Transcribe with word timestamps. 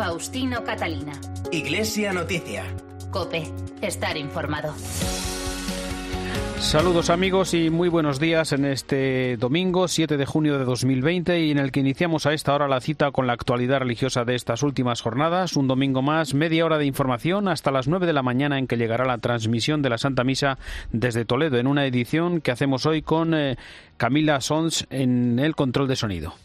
Faustino 0.00 0.64
Catalina. 0.64 1.12
Iglesia 1.52 2.14
Noticia. 2.14 2.64
Cope, 3.10 3.52
estar 3.82 4.16
informado. 4.16 4.72
Saludos 6.58 7.10
amigos 7.10 7.52
y 7.52 7.68
muy 7.68 7.90
buenos 7.90 8.18
días 8.18 8.52
en 8.52 8.64
este 8.64 9.36
domingo 9.36 9.88
7 9.88 10.16
de 10.16 10.24
junio 10.24 10.58
de 10.58 10.64
2020 10.64 11.40
y 11.40 11.50
en 11.50 11.58
el 11.58 11.70
que 11.70 11.80
iniciamos 11.80 12.24
a 12.24 12.32
esta 12.32 12.54
hora 12.54 12.66
la 12.66 12.80
cita 12.80 13.10
con 13.10 13.26
la 13.26 13.34
actualidad 13.34 13.80
religiosa 13.80 14.24
de 14.24 14.36
estas 14.36 14.62
últimas 14.62 15.02
jornadas. 15.02 15.54
Un 15.54 15.68
domingo 15.68 16.00
más, 16.00 16.32
media 16.32 16.64
hora 16.64 16.78
de 16.78 16.86
información 16.86 17.46
hasta 17.46 17.70
las 17.70 17.86
9 17.86 18.06
de 18.06 18.14
la 18.14 18.22
mañana 18.22 18.58
en 18.58 18.66
que 18.66 18.78
llegará 18.78 19.04
la 19.04 19.18
transmisión 19.18 19.82
de 19.82 19.90
la 19.90 19.98
Santa 19.98 20.24
Misa 20.24 20.56
desde 20.92 21.26
Toledo 21.26 21.58
en 21.58 21.66
una 21.66 21.84
edición 21.84 22.40
que 22.40 22.52
hacemos 22.52 22.86
hoy 22.86 23.02
con 23.02 23.34
eh, 23.34 23.58
Camila 23.98 24.40
Sons 24.40 24.86
en 24.88 25.38
el 25.38 25.54
control 25.54 25.88
de 25.88 25.96
sonido. 25.96 26.36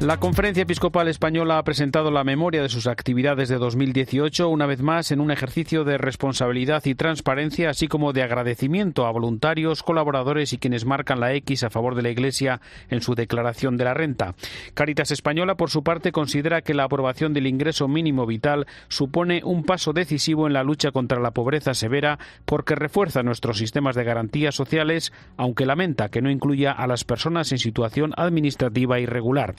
La 0.00 0.18
Conferencia 0.18 0.64
Episcopal 0.64 1.08
Española 1.08 1.56
ha 1.56 1.64
presentado 1.64 2.10
la 2.10 2.22
memoria 2.22 2.60
de 2.60 2.68
sus 2.68 2.86
actividades 2.86 3.48
de 3.48 3.56
2018, 3.56 4.46
una 4.46 4.66
vez 4.66 4.82
más 4.82 5.10
en 5.10 5.20
un 5.20 5.30
ejercicio 5.30 5.84
de 5.84 5.96
responsabilidad 5.96 6.84
y 6.84 6.94
transparencia, 6.94 7.70
así 7.70 7.88
como 7.88 8.12
de 8.12 8.22
agradecimiento 8.22 9.06
a 9.06 9.10
voluntarios, 9.10 9.82
colaboradores 9.82 10.52
y 10.52 10.58
quienes 10.58 10.84
marcan 10.84 11.18
la 11.18 11.32
X 11.32 11.64
a 11.64 11.70
favor 11.70 11.94
de 11.94 12.02
la 12.02 12.10
Iglesia 12.10 12.60
en 12.90 13.00
su 13.00 13.14
declaración 13.14 13.78
de 13.78 13.84
la 13.84 13.94
renta. 13.94 14.34
Caritas 14.74 15.12
Española, 15.12 15.54
por 15.54 15.70
su 15.70 15.82
parte, 15.82 16.12
considera 16.12 16.60
que 16.60 16.74
la 16.74 16.84
aprobación 16.84 17.32
del 17.32 17.46
ingreso 17.46 17.88
mínimo 17.88 18.26
vital 18.26 18.66
supone 18.88 19.40
un 19.44 19.64
paso 19.64 19.94
decisivo 19.94 20.46
en 20.46 20.52
la 20.52 20.62
lucha 20.62 20.92
contra 20.92 21.20
la 21.20 21.30
pobreza 21.30 21.72
severa 21.72 22.18
porque 22.44 22.74
refuerza 22.74 23.22
nuestros 23.22 23.56
sistemas 23.56 23.96
de 23.96 24.04
garantías 24.04 24.54
sociales, 24.54 25.14
aunque 25.38 25.64
lamenta 25.64 26.10
que 26.10 26.20
no 26.20 26.30
incluya 26.30 26.72
a 26.72 26.86
las 26.86 27.04
personas 27.04 27.50
en 27.52 27.58
situación 27.58 28.12
administrativa 28.18 29.00
irregular. 29.00 29.54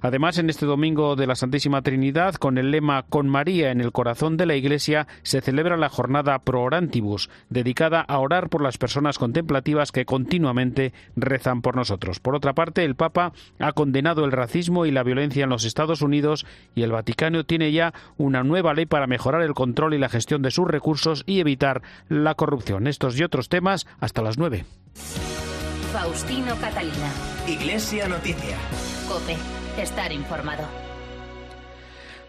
Además, 0.00 0.38
en 0.38 0.50
este 0.50 0.66
domingo 0.66 1.16
de 1.16 1.26
la 1.26 1.34
Santísima 1.34 1.82
Trinidad, 1.82 2.34
con 2.34 2.58
el 2.58 2.70
lema 2.70 3.04
Con 3.04 3.28
María 3.28 3.70
en 3.70 3.80
el 3.80 3.92
corazón 3.92 4.36
de 4.36 4.46
la 4.46 4.56
Iglesia, 4.56 5.06
se 5.22 5.40
celebra 5.40 5.76
la 5.76 5.88
jornada 5.88 6.38
Pro 6.38 6.62
Orantibus, 6.62 7.30
dedicada 7.48 8.00
a 8.00 8.18
orar 8.18 8.48
por 8.48 8.62
las 8.62 8.78
personas 8.78 9.18
contemplativas 9.18 9.92
que 9.92 10.04
continuamente 10.04 10.92
rezan 11.16 11.62
por 11.62 11.76
nosotros. 11.76 12.20
Por 12.20 12.34
otra 12.34 12.52
parte, 12.52 12.84
el 12.84 12.94
Papa 12.94 13.32
ha 13.58 13.72
condenado 13.72 14.24
el 14.24 14.32
racismo 14.32 14.86
y 14.86 14.90
la 14.90 15.02
violencia 15.02 15.44
en 15.44 15.50
los 15.50 15.64
Estados 15.64 16.02
Unidos 16.02 16.46
y 16.74 16.82
el 16.82 16.92
Vaticano 16.92 17.44
tiene 17.44 17.72
ya 17.72 17.94
una 18.16 18.42
nueva 18.42 18.74
ley 18.74 18.86
para 18.86 19.06
mejorar 19.06 19.42
el 19.42 19.54
control 19.54 19.94
y 19.94 19.98
la 19.98 20.08
gestión 20.08 20.42
de 20.42 20.50
sus 20.50 20.68
recursos 20.68 21.22
y 21.26 21.40
evitar 21.40 21.82
la 22.08 22.34
corrupción. 22.34 22.86
Estos 22.86 23.18
y 23.18 23.24
otros 23.24 23.48
temas 23.48 23.86
hasta 24.00 24.22
las 24.22 24.38
nueve. 24.38 24.64
Faustino 25.92 26.56
Catalina. 26.56 27.12
Iglesia 27.46 28.08
Noticia. 28.08 28.56
Cope, 29.08 29.36
estar 29.82 30.12
informado. 30.12 30.83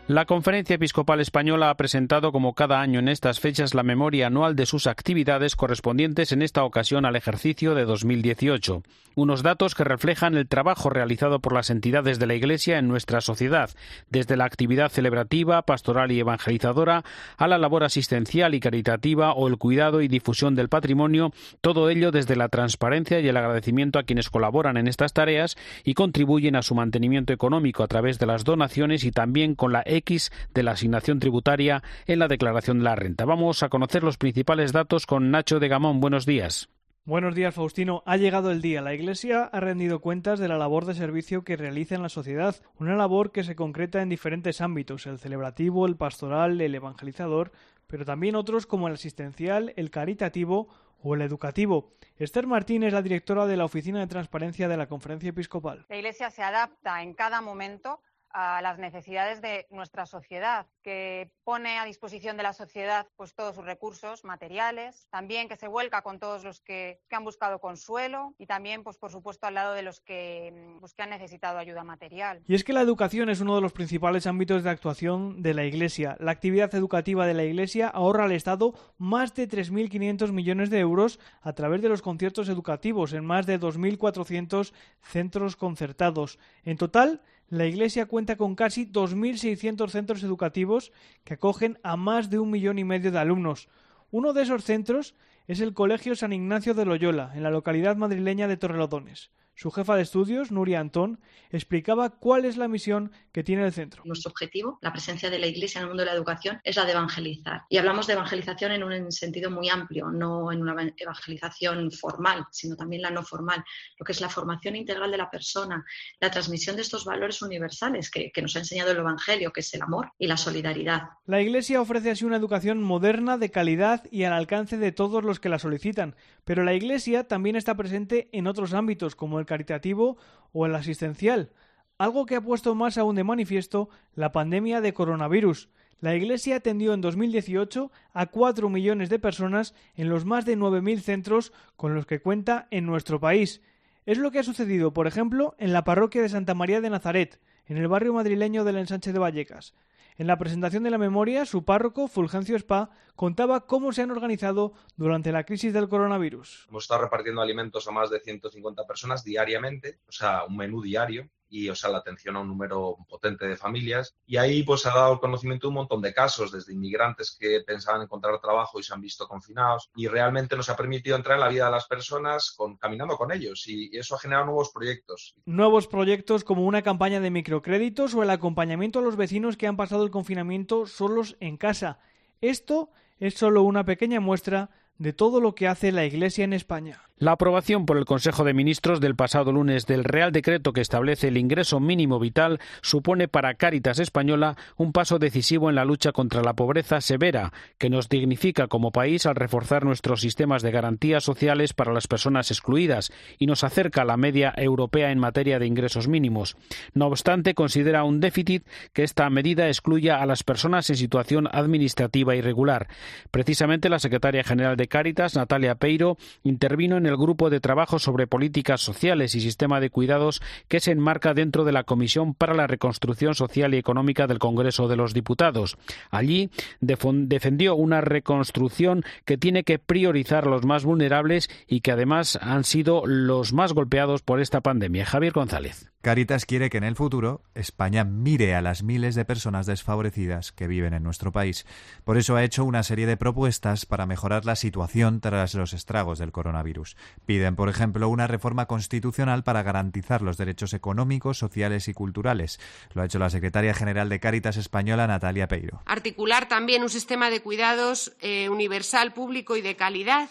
La 0.08 0.26
Conferencia 0.26 0.76
Episcopal 0.76 1.20
Española 1.20 1.72
ha 1.72 1.78
presentado 1.78 2.32
como 2.32 2.54
cada 2.54 2.80
año 2.80 3.00
en 3.00 3.08
estas 3.08 3.40
fechas 3.40 3.74
la 3.74 3.82
memoria 3.82 4.28
anual 4.28 4.56
de 4.56 4.68
sus 4.68 4.86
actividades 4.86 5.56
correspondientes 5.56 6.32
en 6.32 6.44
esta 6.44 6.64
ocasión 6.64 7.06
al 7.06 7.16
ejercicio 7.16 7.74
de 7.74 7.86
2018. 7.86 8.84
Unos 9.16 9.42
datos 9.42 9.74
que 9.74 9.84
reflejan 9.84 10.36
el 10.36 10.48
trabajo 10.48 10.92
realizado 10.92 11.40
por 11.40 11.54
las 11.54 11.72
entidades 11.72 12.20
de 12.20 12.28
la 12.28 12.36
Iglesia 12.36 12.78
en 12.78 12.88
nuestra 12.88 13.20
sociedad, 13.22 13.72
desde 14.12 14.38
la 14.38 14.46
actividad 14.46 14.92
celebrativa, 14.92 15.64
pastoral 15.64 16.12
y 16.12 16.20
evangelizadora, 16.20 17.04
a 17.38 17.48
la 17.48 17.58
labor 17.58 17.84
asistencial 17.84 18.54
y 18.54 18.60
caritativa 18.60 19.34
o 19.34 19.48
el 19.48 19.58
cuidado 19.58 20.02
y 20.02 20.08
difusión 20.08 20.54
del 20.54 20.70
patrimonio, 20.70 21.32
todo 21.62 21.90
ello 21.90 22.12
desde 22.12 22.36
la 22.36 22.50
transparencia 22.50 23.22
y 23.22 23.28
el 23.28 23.38
agradecimiento 23.38 23.98
a 23.98 24.04
quienes 24.04 24.30
colaboran 24.30 24.78
en 24.78 24.88
estas 24.88 25.14
tareas 25.14 25.56
y 25.84 25.96
contribuyen 25.96 26.56
a 26.58 26.62
su 26.62 26.76
mantenimiento 26.76 27.34
económico 27.34 27.82
a 27.82 27.88
través 27.88 28.20
de 28.20 28.28
las 28.28 28.44
donaciones 28.44 29.04
y 29.04 29.12
también 29.12 29.56
con 29.56 29.74
la 29.74 29.82
X 29.96 30.32
de 30.54 30.64
la 30.64 30.72
asignación 30.72 31.20
tributaria 31.20 31.84
en 32.06 32.20
la 32.20 32.28
declaración 32.28 32.80
de 32.80 32.86
la 32.86 32.96
renta. 32.96 33.26
Vamos 33.26 33.64
a 33.64 33.70
conocer 33.70 34.04
los 34.04 34.18
principales 34.18 34.72
datos 34.72 35.06
con 35.06 35.32
Nacho 35.32 35.60
de 35.60 35.68
Gamón. 35.68 36.00
Buenos 36.00 36.26
días. 36.26 36.70
Buenos 37.08 37.36
días, 37.36 37.54
Faustino. 37.54 38.02
Ha 38.08 38.18
llegado 38.18 38.50
el 38.50 38.64
día. 38.64 38.82
La 38.82 38.96
Iglesia 38.96 39.44
ha 39.44 39.60
rendido 39.60 40.00
cuentas 40.00 40.40
de 40.40 40.48
la 40.48 40.58
labor 40.58 40.86
de 40.86 40.96
servicio 40.96 41.44
que 41.44 41.56
realiza 41.56 41.94
en 41.94 42.02
la 42.02 42.10
sociedad, 42.10 42.56
una 42.80 42.96
labor 42.96 43.32
que 43.32 43.44
se 43.44 43.56
concreta 43.56 44.02
en 44.02 44.10
diferentes 44.10 44.60
ámbitos, 44.60 45.06
el 45.06 45.20
celebrativo, 45.20 45.86
el 45.86 45.98
pastoral, 45.98 46.60
el 46.60 46.74
evangelizador, 46.74 47.52
pero 47.86 48.06
también 48.06 48.36
otros 48.36 48.66
como 48.66 48.88
el 48.88 48.96
asistencial, 48.96 49.72
el 49.76 49.92
caritativo 49.92 50.68
o 51.00 51.14
el 51.14 51.22
educativo. 51.22 51.94
Esther 52.18 52.48
Martín 52.48 52.82
es 52.82 52.92
la 52.92 53.04
directora 53.04 53.46
de 53.46 53.58
la 53.58 53.66
Oficina 53.66 54.00
de 54.00 54.08
Transparencia 54.08 54.68
de 54.68 54.78
la 54.78 54.88
Conferencia 54.88 55.30
Episcopal. 55.30 55.86
La 55.90 55.98
Iglesia 55.98 56.32
se 56.32 56.42
adapta 56.42 57.04
en 57.04 57.14
cada 57.14 57.40
momento 57.40 58.00
a 58.38 58.62
las 58.62 58.78
necesidades 58.78 59.42
de 59.42 59.66
nuestra 59.70 60.06
sociedad, 60.06 60.68
que 60.84 61.32
pone 61.46 61.80
a 61.80 61.86
disposición 61.86 62.36
de 62.36 62.44
la 62.44 62.52
sociedad 62.52 63.08
pues 63.16 63.34
todos 63.34 63.56
sus 63.56 63.64
recursos 63.64 64.26
materiales, 64.26 65.08
también 65.10 65.48
que 65.48 65.56
se 65.56 65.70
vuelca 65.70 66.02
con 66.02 66.20
todos 66.20 66.44
los 66.44 66.60
que, 66.60 67.00
que 67.08 67.16
han 67.16 67.24
buscado 67.24 67.60
consuelo 67.60 68.36
y 68.38 68.46
también 68.46 68.84
pues 68.84 68.98
por 68.98 69.10
supuesto 69.10 69.48
al 69.48 69.54
lado 69.54 69.74
de 69.74 69.84
los 69.84 70.02
que, 70.02 70.76
pues, 70.82 70.94
que 70.94 71.04
han 71.04 71.12
necesitado 71.12 71.58
ayuda 71.60 71.86
material. 71.86 72.44
Y 72.46 72.56
es 72.56 72.66
que 72.66 72.74
la 72.74 72.82
educación 72.82 73.30
es 73.30 73.40
uno 73.40 73.56
de 73.56 73.62
los 73.62 73.72
principales 73.72 74.28
ámbitos 74.28 74.66
de 74.66 74.70
actuación 74.70 75.42
de 75.42 75.54
la 75.54 75.64
Iglesia. 75.64 76.18
La 76.20 76.32
actividad 76.32 76.76
educativa 76.76 77.26
de 77.26 77.36
la 77.36 77.46
Iglesia 77.46 77.88
ahorra 77.88 78.26
al 78.26 78.34
Estado 78.34 78.74
más 78.98 79.34
de 79.34 79.48
3.500 79.48 80.34
millones 80.34 80.70
de 80.70 80.80
euros 80.80 81.22
a 81.42 81.54
través 81.54 81.82
de 81.82 81.88
los 81.88 82.02
conciertos 82.02 82.50
educativos 82.50 83.14
en 83.14 83.24
más 83.24 83.46
de 83.46 83.62
2.400 83.62 84.74
centros 85.00 85.56
concertados. 85.56 86.38
En 86.66 86.76
total, 86.76 87.22
la 87.50 87.66
Iglesia 87.66 88.08
cuenta 88.08 88.38
con 88.38 88.56
casi 88.56 88.86
2.600 88.86 89.90
centros 89.90 90.24
educativos 90.24 90.92
que 91.24 91.36
acogen 91.36 91.78
a 91.84 91.96
más 91.96 92.30
de 92.30 92.40
un 92.40 92.50
millón 92.50 92.80
y 92.80 92.84
medio 92.84 93.12
de 93.12 93.20
alumnos. 93.20 93.70
Uno 94.12 94.34
de 94.34 94.44
esos 94.44 94.64
centros 94.64 95.16
es 95.48 95.60
el 95.60 95.74
Colegio 95.74 96.16
San 96.16 96.34
Ignacio 96.34 96.74
de 96.74 96.86
Loyola, 96.86 97.32
en 97.36 97.44
la 97.44 97.52
localidad 97.52 97.98
madrileña 97.98 98.48
de 98.48 98.58
Torrelodones. 98.58 99.30
Su 99.56 99.72
jefa 99.72 99.96
de 99.96 100.02
estudios, 100.02 100.52
Nuria 100.52 100.80
Antón, 100.82 101.20
explicaba 101.50 102.10
cuál 102.10 102.44
es 102.44 102.58
la 102.58 102.68
misión 102.68 103.12
que 103.32 103.44
tiene 103.44 103.66
el 103.66 103.72
centro. 103.72 104.04
Nuestro 104.06 104.32
objetivo, 104.32 104.80
la 104.82 104.92
presencia 104.92 105.30
de 105.30 105.40
la 105.40 105.48
Iglesia 105.48 105.80
en 105.80 105.84
el 105.84 105.88
mundo 105.90 106.04
de 106.04 106.08
la 106.08 106.16
educación, 106.16 106.60
es 106.64 106.76
la 106.76 106.86
de 106.86 106.92
evangelizar. 106.92 107.64
Y 107.70 107.78
hablamos 107.78 108.06
de 108.08 108.14
evangelización 108.14 108.74
en 108.74 108.84
un 108.84 109.12
sentido 109.12 109.50
muy 109.50 109.70
amplio, 109.70 110.10
no 110.12 110.52
en 110.52 110.62
una 110.62 110.76
evangelización 110.98 111.92
formal, 111.92 112.46
sino 112.52 112.76
también 112.76 113.02
la 113.02 113.12
no 113.12 113.24
formal, 113.24 113.64
lo 113.98 114.06
que 114.06 114.12
es 114.12 114.22
la 114.22 114.30
formación 114.30 114.76
integral 114.76 115.10
de 115.12 115.18
la 115.18 115.32
persona, 115.32 115.86
la 116.20 116.32
transmisión 116.32 116.76
de 116.76 116.82
estos 116.82 117.06
valores 117.06 117.42
universales 117.42 118.12
que, 118.12 118.32
que 118.32 118.42
nos 118.42 118.56
ha 118.56 118.60
enseñado 118.60 118.92
el 118.92 118.98
Evangelio, 118.98 119.54
que 119.54 119.62
es 119.62 119.74
el 119.74 119.82
amor 119.82 120.12
y 120.18 120.28
la 120.28 120.38
solidaridad. 120.38 121.04
La 121.26 121.42
Iglesia 121.42 121.82
ofrece 121.82 122.12
así 122.12 122.26
una 122.26 122.38
educación 122.38 122.84
moderna, 122.84 123.38
de 123.38 123.52
calidad 123.52 124.04
y 124.12 124.24
al 124.24 124.34
alcance 124.34 124.78
de 124.78 124.92
todos 124.92 125.24
los 125.24 125.40
que 125.40 125.50
la 125.50 125.60
solicitan, 125.60 126.16
pero 126.44 126.64
la 126.64 126.74
Iglesia 126.74 127.28
también 127.28 127.56
está 127.56 127.76
presente 127.76 128.30
en 128.32 128.48
otros 128.48 128.74
ámbitos, 128.74 129.16
como 129.16 129.40
el 129.40 129.45
caritativo 129.46 130.18
o 130.54 130.66
el 130.66 130.76
asistencial, 130.76 131.52
algo 131.98 132.26
que 132.26 132.36
ha 132.36 132.42
puesto 132.42 132.76
más 132.76 132.98
aún 132.98 133.16
de 133.16 133.24
manifiesto 133.24 133.90
la 134.16 134.32
pandemia 134.32 134.82
de 134.82 134.94
coronavirus. 134.94 135.70
La 136.02 136.16
Iglesia 136.16 136.58
atendió 136.58 136.94
en 136.94 137.02
2018 137.02 137.92
a 138.14 138.26
4 138.26 138.70
millones 138.70 139.10
de 139.10 139.20
personas 139.20 139.74
en 139.96 140.10
los 140.10 140.26
más 140.26 140.46
de 140.46 140.58
9.000 140.58 141.00
centros 141.00 141.54
con 141.78 141.96
los 141.96 142.06
que 142.06 142.20
cuenta 142.20 142.68
en 142.70 142.86
nuestro 142.86 143.20
país. 143.20 143.62
Es 144.06 144.18
lo 144.18 144.30
que 144.30 144.40
ha 144.40 144.44
sucedido, 144.44 144.94
por 144.94 145.08
ejemplo, 145.08 145.56
en 145.58 145.74
la 145.74 145.84
parroquia 145.84 146.22
de 146.22 146.30
Santa 146.30 146.54
María 146.54 146.82
de 146.82 146.90
Nazaret, 146.90 147.40
en 147.66 147.78
el 147.78 147.88
barrio 147.88 148.14
madrileño 148.14 148.64
del 148.64 148.78
Ensanche 148.78 149.14
de 149.14 149.20
Vallecas. 149.20 149.74
En 150.18 150.28
la 150.28 150.38
presentación 150.38 150.84
de 150.84 150.92
la 150.92 150.98
memoria, 150.98 151.46
su 151.46 151.66
párroco, 151.66 152.08
Fulgencio 152.08 152.56
Spa, 152.56 152.92
contaba 153.16 153.66
cómo 153.66 153.92
se 153.94 154.02
han 154.02 154.12
organizado 154.12 154.74
durante 154.96 155.32
la 155.32 155.44
crisis 155.44 155.74
del 155.74 155.90
coronavirus. 155.90 156.68
Hemos 156.70 156.84
estado 156.84 157.04
repartiendo 157.04 157.42
alimentos 157.42 157.88
a 157.88 157.92
más 157.92 158.10
de 158.10 158.20
150 158.20 158.86
personas 158.86 159.24
diariamente, 159.24 160.00
o 160.08 160.12
sea, 160.12 160.44
un 160.46 160.58
menú 160.58 160.82
diario, 160.82 161.30
y 161.50 161.70
o 161.70 161.76
sea, 161.76 161.90
la 161.90 162.00
atención 162.00 162.36
a 162.36 162.42
un 162.42 162.48
número 162.48 162.98
potente 163.08 163.48
de 163.48 163.56
familias. 163.56 164.16
Y 164.26 164.38
ahí 164.38 164.64
pues 164.64 164.86
ha 164.86 164.94
dado 164.94 165.20
conocimiento 165.20 165.68
de 165.68 165.70
un 165.70 165.76
montón 165.76 166.02
de 166.02 166.14
casos, 166.14 166.52
desde 166.52 166.74
inmigrantes 166.74 167.36
que 167.40 167.62
pensaban 167.66 168.02
encontrar 168.02 168.40
trabajo 168.42 168.80
y 168.80 168.84
se 168.84 168.94
han 168.94 169.02
visto 169.02 169.28
confinados. 169.28 169.90
Y 169.96 170.08
realmente 170.08 170.56
nos 170.56 170.70
ha 170.70 170.76
permitido 170.76 171.16
entrar 171.16 171.36
en 171.36 171.42
la 171.42 171.50
vida 171.50 171.66
de 171.66 171.72
las 171.72 171.88
personas 171.88 172.52
con, 172.52 172.78
caminando 172.78 173.16
con 173.16 173.32
ellos 173.32 173.68
y, 173.68 173.90
y 173.96 173.98
eso 173.98 174.16
ha 174.16 174.20
generado 174.20 174.48
nuevos 174.48 174.72
proyectos. 174.72 175.36
Nuevos 175.46 175.88
proyectos 175.88 176.44
como 176.44 176.66
una 176.66 176.82
campaña 176.82 177.20
de 177.20 177.32
microcréditos 177.32 178.14
o 178.16 178.24
el 178.24 178.30
acompañamiento 178.32 179.00
a 179.00 179.04
los 179.04 179.16
vecinos 179.16 179.58
que 179.58 179.68
han 179.68 179.78
pasado 179.78 180.04
el 180.04 180.12
confinamiento 180.12 180.88
solos 180.88 181.38
en 181.40 181.58
casa. 181.58 182.00
Esto 182.42 182.90
es 183.20 183.36
solo 183.36 183.64
una 183.64 183.86
pequeña 183.86 184.20
muestra 184.20 184.70
de 184.98 185.14
todo 185.14 185.42
lo 185.42 185.56
que 185.56 185.68
hace 185.68 185.92
la 185.92 186.06
Iglesia 186.06 186.44
en 186.44 186.54
España. 186.54 187.02
La 187.18 187.32
aprobación 187.32 187.86
por 187.86 187.96
el 187.96 188.04
Consejo 188.04 188.44
de 188.44 188.54
Ministros 188.54 189.00
del 189.00 189.16
pasado 189.16 189.54
lunes 189.54 189.86
del 189.86 190.04
Real 190.04 190.34
Decreto 190.34 190.74
que 190.74 190.82
establece 190.82 191.30
el 191.30 191.38
ingreso 191.38 191.80
mínimo 191.80 192.20
vital 192.20 192.60
supone 192.82 193.30
para 193.30 193.54
Cáritas 193.54 194.00
Española 194.00 194.58
un 194.76 194.92
paso 194.92 195.18
decisivo 195.18 195.70
en 195.70 195.76
la 195.76 195.86
lucha 195.86 196.12
contra 196.12 196.42
la 196.42 196.56
pobreza 196.56 197.00
severa, 197.00 197.54
que 197.78 197.90
nos 197.90 198.10
dignifica 198.10 198.68
como 198.68 198.92
país 198.92 199.26
al 199.26 199.36
reforzar 199.36 199.86
nuestros 199.86 200.20
sistemas 200.20 200.62
de 200.62 200.72
garantías 200.72 201.24
sociales 201.24 201.72
para 201.72 201.94
las 201.94 202.08
personas 202.08 202.52
excluidas 202.52 203.14
y 203.40 203.46
nos 203.46 203.64
acerca 203.64 204.02
a 204.02 204.06
la 204.06 204.18
media 204.18 204.54
europea 204.58 205.10
en 205.10 205.20
materia 205.20 205.58
de 205.58 205.68
ingresos 205.68 206.10
mínimos. 206.10 206.58
No 206.94 207.08
obstante, 207.08 207.54
considera 207.54 208.04
un 208.04 208.20
déficit 208.20 208.68
que 208.92 209.04
esta 209.04 209.30
medida 209.30 209.68
excluya 209.68 210.22
a 210.22 210.26
las 210.26 210.44
personas 210.44 210.90
en 210.90 210.98
situación 210.98 211.48
administrativa 211.50 212.36
irregular. 212.36 212.90
Precisamente 213.32 213.88
la 213.88 214.00
secretaria 214.00 214.44
general 214.44 214.76
de 214.76 214.90
Cáritas, 214.90 215.38
Natalia 215.38 215.76
Peiro, 215.76 216.18
intervino 216.44 216.98
en 216.98 217.05
el 217.06 217.18
grupo 217.18 217.50
de 217.50 217.60
trabajo 217.60 218.00
sobre 218.00 218.28
políticas 218.28 218.82
sociales 218.82 219.36
y 219.36 219.42
sistema 219.42 219.80
de 219.80 219.90
cuidados 219.90 220.42
que 220.68 220.80
se 220.80 220.92
enmarca 220.92 221.34
dentro 221.34 221.64
de 221.64 221.72
la 221.72 221.84
Comisión 221.84 222.34
para 222.34 222.54
la 222.54 222.68
Reconstrucción 222.68 223.36
Social 223.36 223.74
y 223.74 223.78
Económica 223.78 224.28
del 224.28 224.40
Congreso 224.40 224.88
de 224.88 224.96
los 224.96 225.14
Diputados. 225.14 225.78
Allí 226.10 226.50
defendió 226.80 227.76
una 227.76 228.02
reconstrucción 228.02 229.04
que 229.26 229.38
tiene 229.38 229.64
que 229.64 229.80
priorizar 229.80 230.46
a 230.46 230.50
los 230.50 230.66
más 230.66 230.86
vulnerables 230.86 231.50
y 231.68 231.82
que 231.82 231.92
además 231.92 232.38
han 232.42 232.64
sido 232.64 233.06
los 233.06 233.54
más 233.54 233.74
golpeados 233.74 234.22
por 234.22 234.40
esta 234.40 234.62
pandemia. 234.62 235.06
Javier 235.06 235.34
González. 235.34 235.92
Caritas 236.06 236.46
quiere 236.46 236.70
que 236.70 236.78
en 236.78 236.84
el 236.84 236.96
futuro 236.96 237.42
España 237.56 238.04
mire 238.04 238.54
a 238.54 238.62
las 238.62 238.84
miles 238.84 239.16
de 239.16 239.26
personas 239.26 239.66
desfavorecidas 239.66 240.52
que 240.52 240.68
viven 240.68 240.94
en 240.94 241.02
nuestro 241.02 241.32
país. 241.32 241.66
Por 242.04 242.20
eso 242.20 242.36
ha 242.36 242.44
hecho 242.44 242.64
una 242.64 242.84
serie 242.84 243.08
de 243.08 243.18
propuestas 243.18 243.88
para 243.88 244.06
mejorar 244.06 244.46
la 244.46 244.56
situación 244.56 245.20
tras 245.20 245.56
los 245.56 245.74
estragos 245.74 246.20
del 246.20 246.32
coronavirus. 246.32 246.96
Piden, 247.26 247.56
por 247.56 247.70
ejemplo, 247.70 248.08
una 248.08 248.28
reforma 248.28 248.68
constitucional 248.68 249.44
para 249.44 249.64
garantizar 249.64 250.22
los 250.22 250.38
derechos 250.38 250.76
económicos, 250.76 251.40
sociales 251.40 251.88
y 251.88 251.96
culturales. 251.96 252.60
Lo 252.94 253.02
ha 253.02 253.06
hecho 253.06 253.18
la 253.18 253.32
secretaria 253.32 253.74
general 253.74 254.08
de 254.08 254.20
Caritas 254.20 254.58
Española, 254.58 255.08
Natalia 255.08 255.48
Peiro. 255.48 255.82
Articular 255.88 256.48
también 256.48 256.84
un 256.84 256.92
sistema 256.92 257.32
de 257.32 257.42
cuidados 257.42 258.14
eh, 258.22 258.48
universal, 258.50 259.12
público 259.12 259.58
y 259.58 259.64
de 259.64 259.76
calidad 259.76 260.30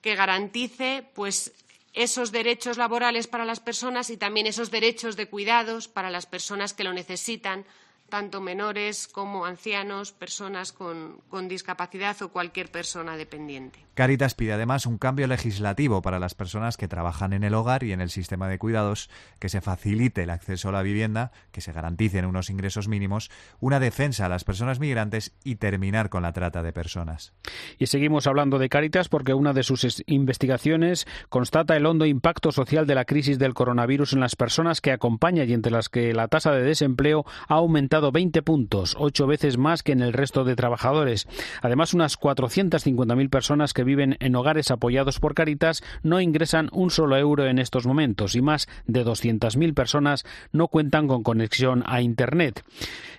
que 0.00 0.14
garantice 0.14 1.04
pues 1.14 1.52
esos 1.92 2.32
derechos 2.32 2.76
laborales 2.76 3.26
para 3.26 3.44
las 3.44 3.60
personas 3.60 4.10
y 4.10 4.16
también 4.16 4.46
esos 4.46 4.70
derechos 4.70 5.16
de 5.16 5.28
cuidados 5.28 5.88
para 5.88 6.10
las 6.10 6.26
personas 6.26 6.72
que 6.72 6.84
lo 6.84 6.92
necesitan 6.92 7.64
tanto 8.10 8.40
menores 8.40 9.08
como 9.08 9.46
ancianos, 9.46 10.12
personas 10.12 10.72
con, 10.72 11.20
discapacidad 11.48 12.20
o 12.22 12.28
cualquier 12.28 12.70
persona 12.70 13.16
dependiente. 13.16 13.86
Caritas 13.94 14.34
pide 14.34 14.52
además 14.52 14.86
un 14.86 14.98
cambio 14.98 15.26
legislativo 15.26 16.02
para 16.02 16.18
las 16.18 16.34
personas 16.34 16.76
que 16.76 16.88
trabajan 16.88 17.32
en 17.32 17.44
el 17.44 17.54
hogar 17.54 17.82
y 17.82 17.92
en 17.92 18.00
el 18.00 18.10
sistema 18.10 18.48
de 18.48 18.58
cuidados, 18.58 19.10
que 19.38 19.48
se 19.48 19.60
facilite 19.60 20.22
el 20.22 20.30
acceso 20.30 20.68
a 20.68 20.72
la 20.72 20.82
vivienda, 20.82 21.32
que 21.52 21.60
se 21.60 21.72
garanticen 21.72 22.24
unos 22.24 22.50
ingresos 22.50 22.88
mínimos, 22.88 23.30
una 23.58 23.80
defensa 23.80 24.26
a 24.26 24.28
las 24.28 24.44
personas 24.44 24.80
migrantes 24.80 25.32
y 25.44 25.56
terminar 25.56 26.08
con 26.08 26.22
la 26.22 26.32
trata 26.32 26.62
de 26.62 26.72
personas. 26.72 27.32
Y 27.78 27.86
seguimos 27.86 28.26
hablando 28.26 28.58
de 28.58 28.68
Caritas 28.68 29.08
porque 29.08 29.34
una 29.34 29.52
de 29.52 29.62
sus 29.62 30.02
investigaciones 30.06 31.06
constata 31.28 31.76
el 31.76 31.86
hondo 31.86 32.06
impacto 32.06 32.52
social 32.52 32.86
de 32.86 32.94
la 32.94 33.04
crisis 33.04 33.38
del 33.38 33.54
coronavirus 33.54 34.14
en 34.14 34.20
las 34.20 34.36
personas 34.36 34.80
que 34.80 34.92
acompaña 34.92 35.44
y 35.44 35.52
entre 35.52 35.72
las 35.72 35.88
que 35.88 36.14
la 36.14 36.28
tasa 36.28 36.52
de 36.52 36.62
desempleo 36.62 37.24
ha 37.48 37.54
aumentado 37.54 37.99
20 38.00 38.42
puntos, 38.42 38.96
ocho 38.98 39.26
veces 39.26 39.58
más 39.58 39.82
que 39.82 39.92
en 39.92 40.00
el 40.00 40.14
resto 40.14 40.44
de 40.44 40.56
trabajadores. 40.56 41.28
Además, 41.60 41.92
unas 41.92 42.18
450.000 42.18 43.28
personas 43.28 43.74
que 43.74 43.84
viven 43.84 44.16
en 44.20 44.34
hogares 44.34 44.70
apoyados 44.70 45.20
por 45.20 45.34
Caritas 45.34 45.82
no 46.02 46.20
ingresan 46.20 46.70
un 46.72 46.90
solo 46.90 47.18
euro 47.18 47.46
en 47.46 47.58
estos 47.58 47.86
momentos 47.86 48.34
y 48.34 48.40
más 48.40 48.68
de 48.86 49.04
200.000 49.04 49.74
personas 49.74 50.24
no 50.52 50.68
cuentan 50.68 51.06
con 51.06 51.22
conexión 51.22 51.84
a 51.86 52.00
Internet. 52.00 52.64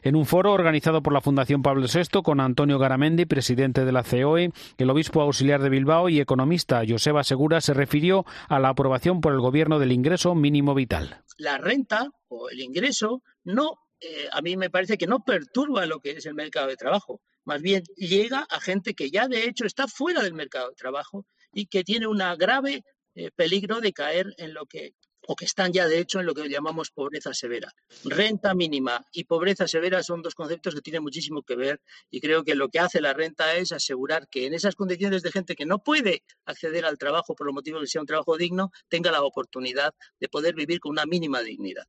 En 0.01 0.15
un 0.15 0.25
foro 0.25 0.51
organizado 0.53 1.03
por 1.03 1.13
la 1.13 1.21
Fundación 1.21 1.61
Pablo 1.61 1.85
VI 1.85 2.23
con 2.23 2.39
Antonio 2.39 2.79
Garamendi, 2.79 3.25
presidente 3.25 3.85
de 3.85 3.91
la 3.91 4.03
COE, 4.03 4.51
el 4.77 4.89
obispo 4.89 5.21
auxiliar 5.21 5.61
de 5.61 5.69
Bilbao 5.69 6.09
y 6.09 6.19
economista 6.19 6.81
Joseba 6.87 7.23
Segura 7.23 7.61
se 7.61 7.75
refirió 7.75 8.25
a 8.49 8.59
la 8.59 8.69
aprobación 8.69 9.21
por 9.21 9.33
el 9.33 9.39
Gobierno 9.39 9.77
del 9.77 9.91
ingreso 9.91 10.33
mínimo 10.33 10.73
vital. 10.73 11.21
La 11.37 11.57
renta 11.57 12.09
o 12.29 12.49
el 12.49 12.61
ingreso 12.61 13.21
no 13.43 13.77
eh, 14.01 14.27
a 14.31 14.41
mí 14.41 14.57
me 14.57 14.69
parece 14.69 14.97
que 14.97 15.07
no 15.07 15.23
perturba 15.23 15.85
lo 15.85 15.99
que 15.99 16.11
es 16.11 16.25
el 16.25 16.33
mercado 16.33 16.67
de 16.67 16.75
trabajo. 16.75 17.21
Más 17.45 17.61
bien 17.61 17.83
llega 17.95 18.45
a 18.49 18.59
gente 18.59 18.95
que 18.95 19.11
ya 19.11 19.27
de 19.27 19.45
hecho 19.45 19.65
está 19.65 19.87
fuera 19.87 20.23
del 20.23 20.33
mercado 20.33 20.69
de 20.69 20.75
trabajo 20.75 21.25
y 21.53 21.67
que 21.67 21.83
tiene 21.83 22.07
un 22.07 22.21
grave 22.37 22.83
eh, 23.13 23.29
peligro 23.35 23.79
de 23.79 23.93
caer 23.93 24.33
en 24.37 24.53
lo 24.53 24.65
que 24.65 24.95
o 25.31 25.35
que 25.37 25.45
están 25.45 25.71
ya 25.71 25.87
de 25.87 25.97
hecho 25.97 26.19
en 26.19 26.25
lo 26.25 26.33
que 26.33 26.49
llamamos 26.49 26.91
pobreza 26.91 27.33
severa. 27.33 27.73
Renta 28.03 28.53
mínima 28.53 29.05
y 29.13 29.23
pobreza 29.23 29.65
severa 29.65 30.03
son 30.03 30.21
dos 30.21 30.35
conceptos 30.35 30.75
que 30.75 30.81
tienen 30.81 31.03
muchísimo 31.03 31.41
que 31.41 31.55
ver 31.55 31.79
y 32.09 32.19
creo 32.19 32.43
que 32.43 32.53
lo 32.53 32.67
que 32.67 32.79
hace 32.79 32.99
la 32.99 33.13
renta 33.13 33.55
es 33.55 33.71
asegurar 33.71 34.27
que 34.27 34.45
en 34.45 34.53
esas 34.53 34.75
condiciones 34.75 35.23
de 35.23 35.31
gente 35.31 35.55
que 35.55 35.65
no 35.65 35.79
puede 35.79 36.23
acceder 36.45 36.83
al 36.83 36.97
trabajo 36.97 37.33
por 37.33 37.47
lo 37.47 37.53
motivo 37.53 37.77
de 37.77 37.85
que 37.85 37.91
sea 37.91 38.01
un 38.01 38.07
trabajo 38.07 38.35
digno, 38.35 38.71
tenga 38.89 39.09
la 39.09 39.21
oportunidad 39.21 39.93
de 40.19 40.27
poder 40.27 40.53
vivir 40.53 40.81
con 40.81 40.91
una 40.91 41.05
mínima 41.05 41.39
dignidad. 41.41 41.85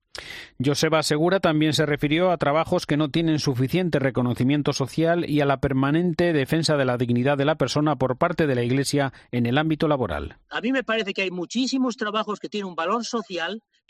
Joseba 0.65 1.03
Segura 1.03 1.41
también 1.41 1.73
se 1.73 1.85
refirió 1.85 2.31
a 2.31 2.37
trabajos 2.37 2.87
que 2.87 2.97
no 2.97 3.11
tienen 3.11 3.41
suficiente 3.41 3.99
reconocimiento 3.99 4.73
social 4.73 5.29
y 5.29 5.41
a 5.41 5.47
la 5.47 5.59
permanente 5.59 6.33
defensa 6.33 6.77
de 6.77 6.85
la 6.85 6.97
dignidad 6.97 7.37
de 7.37 7.45
la 7.45 7.57
persona 7.57 7.97
por 7.97 8.19
parte 8.19 8.47
de 8.47 8.55
la 8.55 8.63
Iglesia 8.63 9.13
en 9.33 9.47
el 9.47 9.59
ámbito 9.59 9.89
laboral. 9.89 10.39
A 10.49 10.61
mí 10.61 10.71
me 10.71 10.85
parece 10.85 11.13
que 11.13 11.23
hay 11.23 11.33
muchísimos 11.33 11.97
trabajos 11.97 12.39
que 12.39 12.49
tienen 12.49 12.69
un 12.69 12.77
valor 12.77 13.05
social 13.05 13.32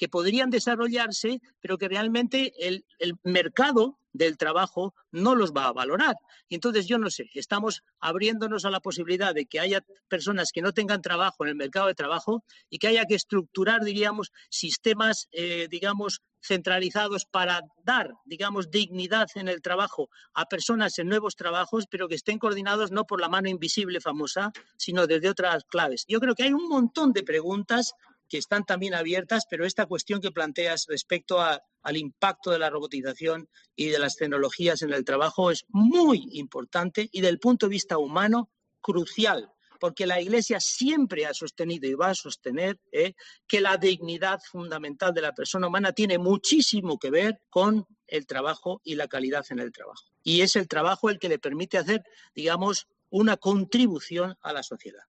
que 0.03 0.09
podrían 0.09 0.51
desarrollarse, 0.51 1.41
pero 1.61 1.79
que 1.79 1.89
realmente 1.89 2.53
el, 2.59 2.85
mercado 3.23 3.99
del 4.13 4.37
trabajo 4.37 4.95
no 5.11 5.35
los 5.35 5.53
va 5.53 5.67
a 5.67 5.73
valorar. 5.73 6.17
Y 6.49 6.57
entonces 6.57 6.87
yo 6.87 6.99
no 6.99 7.09
sé, 7.09 7.31
estamos 7.35 7.83
abriéndonos 8.01 8.65
a 8.65 8.71
la 8.71 8.81
posibilidad 8.81 9.33
de 9.33 9.47
que 9.47 9.61
haya 9.61 9.85
personas 10.09 10.51
que 10.53 10.61
no 10.61 10.73
tengan 10.73 11.03
trabajo 11.03 11.45
en 11.45 11.51
el 11.51 11.57
mercado 11.57 11.87
de 11.87 11.95
trabajo 11.95 12.45
y 12.69 12.79
que 12.79 12.89
haya 12.89 13.05
que 13.07 13.15
estructurar, 13.15 13.83
diríamos, 13.85 14.33
sistemas, 14.51 15.29
eh, 15.33 15.69
digamos, 15.71 16.21
centralizados 16.43 17.25
para 17.25 17.63
dar, 17.85 18.13
digamos, 18.25 18.71
dignidad 18.71 19.29
en 19.37 19.49
el 19.49 19.63
trabajo 19.63 20.11
a 20.35 20.47
personas 20.47 20.99
en 20.99 21.09
nuevos 21.09 21.37
trabajos, 21.37 21.87
pero 21.89 22.09
que 22.09 22.17
estén 22.17 22.39
coordinados 22.39 22.91
no 22.91 23.07
por 23.07 23.21
la 23.21 23.29
mano 23.29 23.49
invisible 23.49 24.01
famosa, 24.01 24.53
sino 24.77 25.07
desde 25.07 25.31
otras 25.31 25.65
claves. 25.65 26.05
Yo 26.09 26.19
creo 26.21 26.35
que 26.35 26.43
hay 26.43 26.53
un 26.53 26.69
montón 26.69 27.13
de 27.13 27.23
preguntas 27.23 27.95
que 28.33 28.39
están 28.39 28.65
también 28.65 28.95
abiertas, 28.95 29.45
pero 29.45 29.67
esta 29.67 29.85
cuestión 29.85 30.23
que 30.23 30.31
planteas 30.31 30.87
respecto 30.89 31.39
al 31.39 31.97
impacto 31.99 32.51
de 32.51 32.59
la 32.59 32.71
robotización 32.71 33.47
y 33.77 33.89
de 33.89 33.99
las 33.99 34.17
tecnologías 34.17 34.81
en 34.81 34.91
el 34.95 35.05
trabajo 35.05 35.51
es 35.51 35.67
muy 35.69 36.31
importante 36.33 37.11
y 37.13 37.21
del 37.21 37.39
punto 37.39 37.67
de 37.67 37.73
vista 37.73 37.99
humano 37.99 38.49
crucial, 38.81 39.53
porque 39.79 40.07
la 40.07 40.19
Iglesia 40.19 40.61
siempre 40.61 41.27
ha 41.27 41.35
sostenido 41.35 41.87
y 41.87 41.93
va 41.93 42.09
a 42.09 42.15
sostener 42.15 42.81
eh, 42.91 43.13
que 43.47 43.61
la 43.61 43.77
dignidad 43.77 44.41
fundamental 44.51 45.13
de 45.13 45.21
la 45.21 45.35
persona 45.35 45.67
humana 45.67 45.93
tiene 45.93 46.17
muchísimo 46.17 46.99
que 46.99 47.11
ver 47.11 47.43
con 47.51 47.87
el 48.07 48.27
trabajo 48.27 48.81
y 48.83 48.95
la 48.95 49.09
calidad 49.09 49.45
en 49.51 49.59
el 49.59 49.73
trabajo. 49.73 50.07
Y 50.23 50.41
es 50.41 50.57
el 50.57 50.69
trabajo 50.69 51.11
el 51.11 51.19
que 51.19 51.29
le 51.29 51.39
permite 51.39 51.77
hacer, 51.77 52.03
digamos, 52.35 52.89
una 53.11 53.37
contribución 53.37 54.39
a 54.41 54.55
la 54.55 54.63
sociedad. 54.63 55.03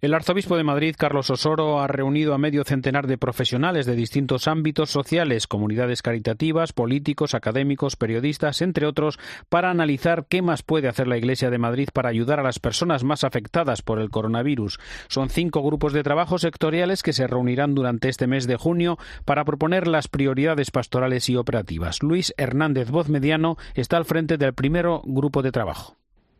El 0.00 0.14
arzobispo 0.14 0.56
de 0.56 0.62
Madrid, 0.62 0.94
Carlos 0.96 1.28
Osoro, 1.28 1.80
ha 1.80 1.88
reunido 1.88 2.32
a 2.32 2.38
medio 2.38 2.62
centenar 2.62 3.08
de 3.08 3.18
profesionales 3.18 3.84
de 3.84 3.96
distintos 3.96 4.46
ámbitos 4.46 4.90
sociales, 4.90 5.48
comunidades 5.48 6.02
caritativas, 6.02 6.72
políticos, 6.72 7.34
académicos, 7.34 7.96
periodistas, 7.96 8.62
entre 8.62 8.86
otros, 8.86 9.18
para 9.48 9.70
analizar 9.70 10.26
qué 10.28 10.40
más 10.40 10.62
puede 10.62 10.86
hacer 10.86 11.08
la 11.08 11.18
Iglesia 11.18 11.50
de 11.50 11.58
Madrid 11.58 11.88
para 11.92 12.10
ayudar 12.10 12.38
a 12.38 12.44
las 12.44 12.60
personas 12.60 13.02
más 13.02 13.24
afectadas 13.24 13.82
por 13.82 13.98
el 13.98 14.10
coronavirus. 14.10 14.78
Son 15.08 15.30
cinco 15.30 15.64
grupos 15.64 15.92
de 15.92 16.04
trabajo 16.04 16.38
sectoriales 16.38 17.02
que 17.02 17.12
se 17.12 17.26
reunirán 17.26 17.74
durante 17.74 18.08
este 18.08 18.28
mes 18.28 18.46
de 18.46 18.54
junio 18.54 18.98
para 19.24 19.44
proponer 19.44 19.88
las 19.88 20.06
prioridades 20.06 20.70
pastorales 20.70 21.28
y 21.28 21.34
operativas. 21.34 22.04
Luis 22.04 22.32
Hernández 22.36 22.90
Voz 22.90 23.08
Mediano 23.08 23.56
está 23.74 23.96
al 23.96 24.04
frente 24.04 24.38
del 24.38 24.54
primero 24.54 25.02
grupo 25.04 25.42
de 25.42 25.50
trabajo. 25.50 25.97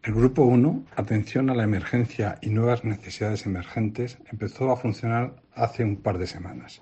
El 0.09 0.15
Grupo 0.15 0.43
1, 0.43 0.85
Atención 0.97 1.51
a 1.51 1.55
la 1.55 1.65
Emergencia 1.65 2.39
y 2.41 2.49
Nuevas 2.49 2.83
Necesidades 2.83 3.45
Emergentes, 3.45 4.17
empezó 4.33 4.73
a 4.73 4.77
funcionar 4.79 5.35
hace 5.55 5.85
un 5.85 5.97
par 5.97 6.17
de 6.17 6.27
semanas. 6.27 6.81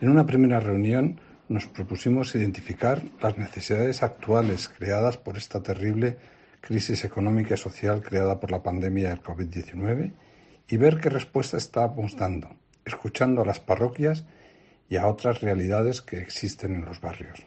En 0.00 0.08
una 0.08 0.26
primera 0.26 0.60
reunión 0.60 1.20
nos 1.48 1.66
propusimos 1.66 2.36
identificar 2.36 3.02
las 3.20 3.36
necesidades 3.36 4.04
actuales 4.04 4.68
creadas 4.68 5.16
por 5.18 5.36
esta 5.36 5.60
terrible 5.60 6.18
crisis 6.60 7.04
económica 7.04 7.54
y 7.54 7.56
social 7.56 8.00
creada 8.00 8.38
por 8.38 8.52
la 8.52 8.62
pandemia 8.62 9.08
del 9.08 9.24
COVID-19 9.24 10.12
y 10.68 10.76
ver 10.76 11.00
qué 11.00 11.08
respuesta 11.08 11.56
estamos 11.56 12.16
dando, 12.16 12.48
escuchando 12.84 13.42
a 13.42 13.44
las 13.44 13.58
parroquias 13.58 14.24
y 14.88 14.98
a 14.98 15.08
otras 15.08 15.40
realidades 15.40 16.00
que 16.00 16.18
existen 16.18 16.76
en 16.76 16.84
los 16.84 17.00
barrios. 17.00 17.42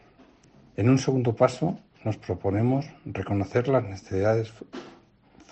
En 0.76 0.90
un 0.90 1.00
segundo 1.00 1.38
paso, 1.38 1.80
nos 2.04 2.18
proponemos 2.18 2.86
reconocer 3.06 3.70
las 3.70 3.86
necesidades 3.86 4.54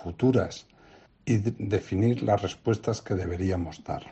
futuras 0.03 0.67
y 1.25 1.37
definir 1.37 2.21
las 2.23 2.41
respuestas 2.41 3.01
que 3.01 3.15
deberíamos 3.15 3.83
dar. 3.83 4.03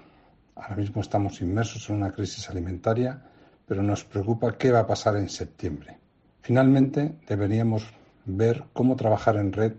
Ahora 0.55 0.75
mismo 0.75 1.01
estamos 1.01 1.41
inmersos 1.41 1.89
en 1.89 1.97
una 1.97 2.11
crisis 2.11 2.49
alimentaria, 2.49 3.21
pero 3.67 3.83
nos 3.83 4.03
preocupa 4.03 4.57
qué 4.57 4.71
va 4.71 4.79
a 4.79 4.87
pasar 4.87 5.17
en 5.17 5.29
septiembre. 5.29 5.97
Finalmente, 6.41 7.15
deberíamos 7.27 7.85
ver 8.25 8.63
cómo 8.73 8.95
trabajar 8.95 9.35
en 9.35 9.51
red 9.51 9.73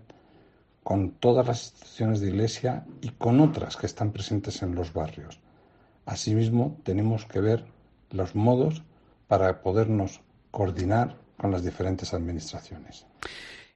con 0.83 1.11
todas 1.11 1.47
las 1.47 1.63
instituciones 1.63 2.19
de 2.19 2.27
Iglesia 2.27 2.85
y 3.01 3.09
con 3.09 3.39
otras 3.39 3.77
que 3.77 3.85
están 3.85 4.11
presentes 4.11 4.61
en 4.61 4.75
los 4.75 4.93
barrios. 4.93 5.39
Asimismo, 6.05 6.77
tenemos 6.83 7.25
que 7.25 7.39
ver 7.39 7.65
los 8.11 8.35
modos 8.35 8.83
para 9.27 9.61
podernos 9.61 10.21
coordinar 10.51 11.17
con 11.37 11.51
las 11.51 11.63
diferentes 11.63 12.13
administraciones. 12.13 13.07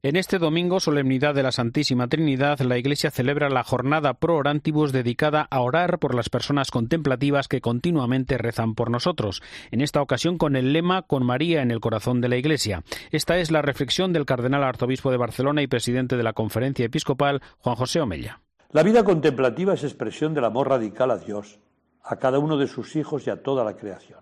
En 0.03 0.15
este 0.15 0.37
domingo, 0.37 0.79
solemnidad 0.79 1.33
de 1.33 1.41
la 1.41 1.51
Santísima 1.51 2.07
Trinidad, 2.07 2.59
la 2.59 2.77
Iglesia 2.77 3.09
celebra 3.09 3.49
la 3.49 3.63
jornada 3.63 4.13
pro 4.13 4.35
orantibus 4.35 4.91
dedicada 4.91 5.47
a 5.49 5.59
orar 5.61 5.97
por 5.97 6.13
las 6.13 6.29
personas 6.29 6.69
contemplativas 6.69 7.47
que 7.47 7.61
continuamente 7.61 8.37
rezan 8.37 8.75
por 8.75 8.91
nosotros. 8.91 9.41
En 9.71 9.81
esta 9.81 9.99
ocasión 9.99 10.37
con 10.37 10.55
el 10.55 10.71
lema 10.71 11.01
Con 11.01 11.25
María 11.25 11.63
en 11.63 11.71
el 11.71 11.79
corazón 11.79 12.21
de 12.21 12.29
la 12.29 12.37
Iglesia. 12.37 12.83
Esta 13.09 13.39
es 13.39 13.49
la 13.49 13.63
reflexión 13.63 14.13
del 14.13 14.27
cardenal 14.27 14.63
arzobispo 14.63 15.09
de 15.09 15.17
Barcelona 15.17 15.63
y 15.63 15.67
presidente 15.67 16.15
de 16.15 16.21
la 16.21 16.33
Conferencia 16.33 16.85
Episcopal, 16.85 17.41
Juan 17.57 17.75
José 17.75 17.99
Omella. 17.99 18.41
La 18.71 18.83
vida 18.83 19.03
contemplativa 19.03 19.73
es 19.73 19.83
expresión 19.83 20.35
del 20.35 20.45
amor 20.45 20.69
radical 20.69 21.09
a 21.09 21.17
Dios, 21.17 21.57
a 22.03 22.17
cada 22.17 22.37
uno 22.37 22.57
de 22.57 22.67
sus 22.67 22.95
hijos 22.95 23.25
y 23.25 23.31
a 23.31 23.41
toda 23.41 23.63
la 23.63 23.75
creación. 23.75 24.19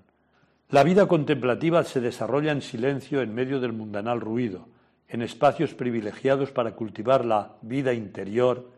La 0.69 0.85
vida 0.85 1.05
contemplativa 1.09 1.83
se 1.83 1.99
desarrolla 1.99 2.53
en 2.53 2.61
silencio 2.61 3.21
en 3.21 3.35
medio 3.35 3.59
del 3.59 3.73
mundanal 3.73 4.21
ruido 4.21 4.69
en 5.09 5.21
espacios 5.21 5.73
privilegiados 5.73 6.51
para 6.51 6.71
cultivar 6.73 7.25
la 7.25 7.53
vida 7.61 7.93
interior 7.93 8.69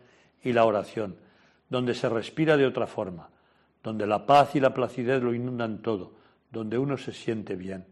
y 0.44 0.54
la 0.54 0.66
oración, 0.66 1.16
donde 1.70 1.94
se 1.94 2.10
respira 2.10 2.58
de 2.58 2.66
otra 2.66 2.88
forma, 2.88 3.30
donde 3.84 4.06
la 4.06 4.26
paz 4.26 4.56
y 4.56 4.60
la 4.60 4.74
placidez 4.74 5.22
lo 5.22 5.34
inundan 5.34 5.82
todo, 5.82 6.14
donde 6.52 6.78
uno 6.78 6.98
se 6.98 7.14
siente 7.14 7.56
bien. 7.56 7.86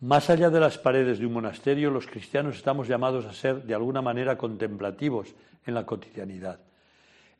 Más 0.00 0.28
allá 0.28 0.50
de 0.50 0.60
las 0.60 0.78
paredes 0.78 1.18
de 1.18 1.26
un 1.26 1.32
monasterio, 1.32 1.90
los 1.90 2.06
cristianos 2.06 2.56
estamos 2.56 2.88
llamados 2.88 3.24
a 3.24 3.32
ser 3.32 3.62
de 3.62 3.74
alguna 3.74 4.02
manera 4.02 4.36
contemplativos 4.36 5.34
en 5.66 5.74
la 5.74 5.86
cotidianidad. 5.86 6.60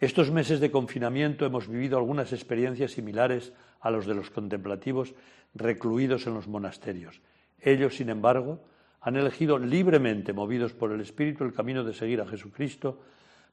Estos 0.00 0.30
meses 0.30 0.60
de 0.60 0.70
confinamiento 0.70 1.46
hemos 1.46 1.68
vivido 1.68 1.98
algunas 1.98 2.32
experiencias 2.32 2.92
similares 2.92 3.52
a 3.80 3.90
los 3.90 4.06
de 4.06 4.14
los 4.14 4.30
contemplativos 4.30 5.14
recluidos 5.54 6.26
en 6.26 6.34
los 6.34 6.48
monasterios. 6.48 7.20
Ellos, 7.60 7.96
sin 7.96 8.08
embargo, 8.08 8.60
han 9.04 9.16
elegido 9.16 9.58
libremente, 9.58 10.32
movidos 10.32 10.72
por 10.72 10.90
el 10.90 11.02
Espíritu, 11.02 11.44
el 11.44 11.52
camino 11.52 11.84
de 11.84 11.92
seguir 11.92 12.22
a 12.22 12.26
Jesucristo 12.26 12.98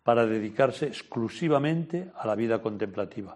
para 0.01 0.25
dedicarse 0.25 0.87
exclusivamente 0.87 2.09
a 2.17 2.25
la 2.25 2.35
vida 2.35 2.61
contemplativa. 2.61 3.35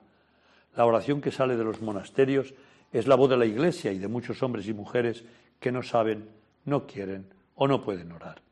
La 0.78 0.86
oración 0.86 1.20
que 1.20 1.32
sale 1.32 1.58
de 1.58 1.66
los 1.66 1.82
monasterios 1.82 2.54
es 2.94 3.06
la 3.06 3.16
voz 3.16 3.30
de 3.30 3.38
la 3.38 3.46
Iglesia 3.46 3.92
y 3.92 4.00
de 4.00 4.08
muchos 4.08 4.42
hombres 4.44 4.66
y 4.68 4.74
mujeres 4.74 5.26
que 5.60 5.74
no 5.74 5.84
saben, 5.84 6.30
no 6.64 6.88
quieren 6.88 7.26
o 7.56 7.68
no 7.68 7.84
pueden 7.84 8.14
orar. 8.14 8.45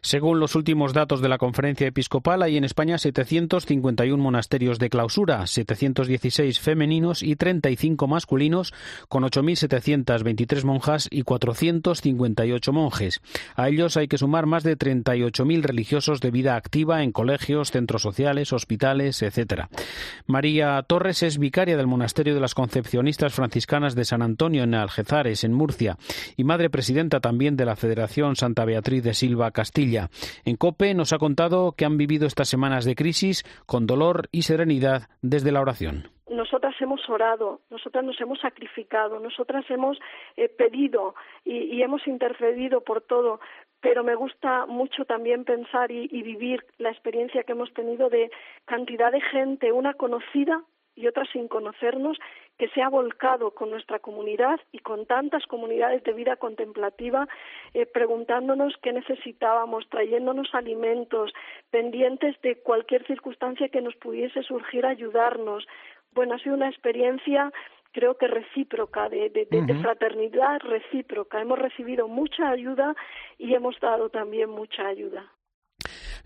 Según 0.00 0.40
los 0.40 0.54
últimos 0.54 0.92
datos 0.92 1.20
de 1.20 1.28
la 1.28 1.38
Conferencia 1.38 1.86
Episcopal, 1.86 2.42
hay 2.42 2.56
en 2.56 2.64
España 2.64 2.98
751 2.98 4.22
monasterios 4.22 4.78
de 4.78 4.90
clausura, 4.90 5.46
716 5.46 6.60
femeninos 6.60 7.22
y 7.22 7.36
35 7.36 8.06
masculinos, 8.06 8.72
con 9.08 9.24
8.723 9.24 10.64
monjas 10.64 11.08
y 11.10 11.22
458 11.22 12.72
monjes. 12.72 13.20
A 13.54 13.68
ellos 13.68 13.96
hay 13.96 14.08
que 14.08 14.18
sumar 14.18 14.46
más 14.46 14.62
de 14.62 14.76
38.000 14.78 15.62
religiosos 15.62 16.20
de 16.20 16.30
vida 16.30 16.56
activa 16.56 17.02
en 17.02 17.12
colegios, 17.12 17.70
centros 17.70 18.02
sociales, 18.02 18.52
hospitales, 18.52 19.22
etc. 19.22 19.64
María 20.26 20.82
Torres 20.82 21.22
es 21.22 21.38
vicaria 21.38 21.76
del 21.76 21.86
Monasterio 21.86 22.34
de 22.34 22.40
las 22.40 22.54
Concepcionistas 22.54 23.34
Franciscanas 23.34 23.94
de 23.94 24.04
San 24.04 24.22
Antonio 24.22 24.62
en 24.62 24.74
Algezares, 24.74 25.44
en 25.44 25.52
Murcia, 25.52 25.98
y 26.36 26.44
madre 26.44 26.70
presidenta 26.70 27.20
también 27.20 27.56
de 27.56 27.64
la 27.64 27.76
Federación 27.76 28.36
Santa 28.36 28.64
Beatriz 28.64 29.02
de 29.02 29.14
Silva 29.14 29.50
Castilla. 29.56 30.10
En 30.44 30.56
COPE 30.56 30.94
nos 30.94 31.14
ha 31.14 31.18
contado 31.18 31.72
que 31.72 31.86
han 31.86 31.96
vivido 31.96 32.26
estas 32.26 32.48
semanas 32.48 32.84
de 32.84 32.94
crisis 32.94 33.42
con 33.64 33.86
dolor 33.86 34.28
y 34.30 34.42
serenidad 34.42 35.08
desde 35.22 35.50
la 35.50 35.62
oración 35.62 36.10
nosotras 36.28 36.74
hemos 36.80 37.08
orado, 37.08 37.60
nosotras 37.70 38.04
nos 38.04 38.20
hemos 38.20 38.40
sacrificado, 38.40 39.18
nosotras 39.20 39.64
hemos 39.70 39.98
eh, 40.36 40.48
pedido 40.48 41.14
y, 41.44 41.82
hemos 41.82 42.06
intercedido 42.06 42.80
por 42.82 43.00
todo, 43.02 43.40
pero 43.80 44.02
me 44.02 44.14
gusta 44.14 44.66
mucho 44.66 45.04
también 45.04 45.44
pensar 45.44 45.90
y, 45.90 46.08
vivir 46.22 46.64
la 46.78 46.90
experiencia 46.90 47.44
que 47.44 47.52
hemos 47.52 47.72
tenido 47.72 48.08
de 48.10 48.30
cantidad 48.64 49.12
de 49.12 49.20
gente, 49.20 49.72
una 49.72 49.94
conocida 49.94 50.62
y 50.96 51.06
otra 51.06 51.24
sin 51.26 51.46
conocernos, 51.46 52.18
que 52.58 52.68
se 52.70 52.82
ha 52.82 52.88
volcado 52.88 53.52
con 53.52 53.70
nuestra 53.70 53.98
comunidad 53.98 54.58
y 54.72 54.78
con 54.78 55.06
tantas 55.06 55.46
comunidades 55.46 56.02
de 56.04 56.14
vida 56.14 56.36
contemplativa, 56.36 57.28
eh, 57.74 57.86
preguntándonos 57.86 58.74
qué 58.82 58.92
necesitábamos, 58.92 59.88
trayéndonos 59.90 60.54
alimentos, 60.54 61.32
pendientes 61.70 62.40
de 62.40 62.56
cualquier 62.62 63.06
circunstancia 63.06 63.68
que 63.68 63.82
nos 63.82 63.94
pudiese 63.96 64.42
surgir 64.42 64.86
ayudarnos. 64.86 65.66
Bueno, 66.12 66.34
ha 66.34 66.38
sido 66.38 66.54
una 66.54 66.70
experiencia 66.70 67.52
creo 67.92 68.18
que 68.18 68.26
recíproca, 68.26 69.08
de, 69.08 69.30
de, 69.30 69.74
fraternidad 69.80 70.60
recíproca. 70.60 71.40
Hemos 71.40 71.58
recibido 71.58 72.08
mucha 72.08 72.50
ayuda 72.50 72.94
y 73.38 73.54
hemos 73.54 73.80
dado 73.80 74.10
también 74.10 74.50
mucha 74.50 74.86
ayuda. 74.86 75.32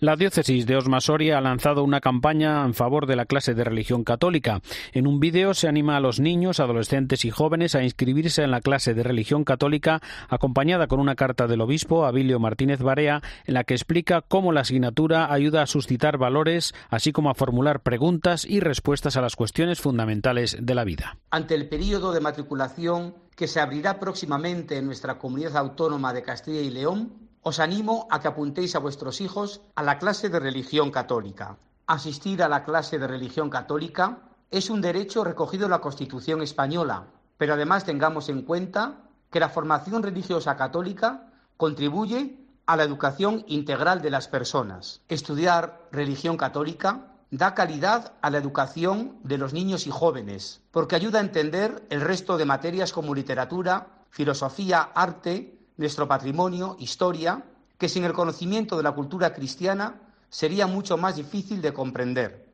La 0.00 0.16
diócesis 0.16 0.64
de 0.64 0.76
Osma 0.76 1.02
Soria 1.02 1.36
ha 1.36 1.42
lanzado 1.42 1.84
una 1.84 2.00
campaña 2.00 2.64
en 2.64 2.72
favor 2.72 3.06
de 3.06 3.16
la 3.16 3.26
clase 3.26 3.52
de 3.52 3.64
religión 3.64 4.02
católica. 4.02 4.62
En 4.94 5.06
un 5.06 5.20
vídeo 5.20 5.52
se 5.52 5.68
anima 5.68 5.98
a 5.98 6.00
los 6.00 6.20
niños, 6.20 6.58
adolescentes 6.58 7.26
y 7.26 7.30
jóvenes 7.30 7.74
a 7.74 7.82
inscribirse 7.82 8.42
en 8.42 8.50
la 8.50 8.62
clase 8.62 8.94
de 8.94 9.02
religión 9.02 9.44
católica, 9.44 10.00
acompañada 10.30 10.86
con 10.86 11.00
una 11.00 11.16
carta 11.16 11.46
del 11.46 11.60
obispo 11.60 12.06
Abilio 12.06 12.40
Martínez 12.40 12.80
Barea, 12.80 13.20
en 13.44 13.52
la 13.52 13.64
que 13.64 13.74
explica 13.74 14.22
cómo 14.22 14.52
la 14.52 14.62
asignatura 14.62 15.30
ayuda 15.30 15.60
a 15.60 15.66
suscitar 15.66 16.16
valores, 16.16 16.72
así 16.88 17.12
como 17.12 17.28
a 17.28 17.34
formular 17.34 17.80
preguntas 17.80 18.46
y 18.46 18.60
respuestas 18.60 19.18
a 19.18 19.20
las 19.20 19.36
cuestiones 19.36 19.82
fundamentales 19.82 20.56
de 20.62 20.74
la 20.74 20.84
vida. 20.84 21.18
Ante 21.30 21.54
el 21.54 21.68
periodo 21.68 22.12
de 22.12 22.20
matriculación 22.20 23.16
que 23.36 23.46
se 23.46 23.60
abrirá 23.60 24.00
próximamente 24.00 24.78
en 24.78 24.86
nuestra 24.86 25.18
comunidad 25.18 25.58
autónoma 25.58 26.14
de 26.14 26.22
Castilla 26.22 26.62
y 26.62 26.70
León, 26.70 27.29
os 27.42 27.58
animo 27.58 28.06
a 28.10 28.20
que 28.20 28.28
apuntéis 28.28 28.76
a 28.76 28.80
vuestros 28.84 29.20
hijos 29.20 29.60
a 29.74 29.82
la 29.82 29.98
clase 29.98 30.28
de 30.28 30.40
religión 30.40 30.90
católica. 30.90 31.56
Asistir 31.86 32.42
a 32.42 32.48
la 32.48 32.64
clase 32.64 32.98
de 32.98 33.06
religión 33.06 33.48
católica 33.48 34.18
es 34.50 34.68
un 34.68 34.80
derecho 34.80 35.24
recogido 35.24 35.64
en 35.64 35.70
la 35.70 35.80
Constitución 35.80 36.42
española, 36.42 37.06
pero 37.38 37.54
además 37.54 37.84
tengamos 37.84 38.28
en 38.28 38.42
cuenta 38.42 39.08
que 39.30 39.40
la 39.40 39.48
formación 39.48 40.02
religiosa 40.02 40.56
católica 40.56 41.32
contribuye 41.56 42.36
a 42.66 42.76
la 42.76 42.84
educación 42.84 43.44
integral 43.48 44.02
de 44.02 44.10
las 44.10 44.28
personas. 44.28 45.00
Estudiar 45.08 45.88
religión 45.92 46.36
católica 46.36 47.06
da 47.30 47.54
calidad 47.54 48.12
a 48.22 48.30
la 48.30 48.38
educación 48.38 49.18
de 49.22 49.38
los 49.38 49.52
niños 49.52 49.86
y 49.86 49.90
jóvenes, 49.90 50.62
porque 50.72 50.96
ayuda 50.96 51.20
a 51.20 51.22
entender 51.22 51.86
el 51.90 52.00
resto 52.00 52.36
de 52.36 52.44
materias 52.44 52.92
como 52.92 53.14
literatura, 53.14 53.86
filosofía, 54.10 54.90
arte, 54.94 55.59
nuestro 55.80 56.06
patrimonio, 56.06 56.76
historia, 56.78 57.42
que 57.78 57.88
sin 57.88 58.04
el 58.04 58.12
conocimiento 58.12 58.76
de 58.76 58.82
la 58.82 58.92
cultura 58.92 59.32
cristiana 59.32 60.02
sería 60.28 60.66
mucho 60.66 60.98
más 60.98 61.16
difícil 61.16 61.62
de 61.62 61.72
comprender. 61.72 62.50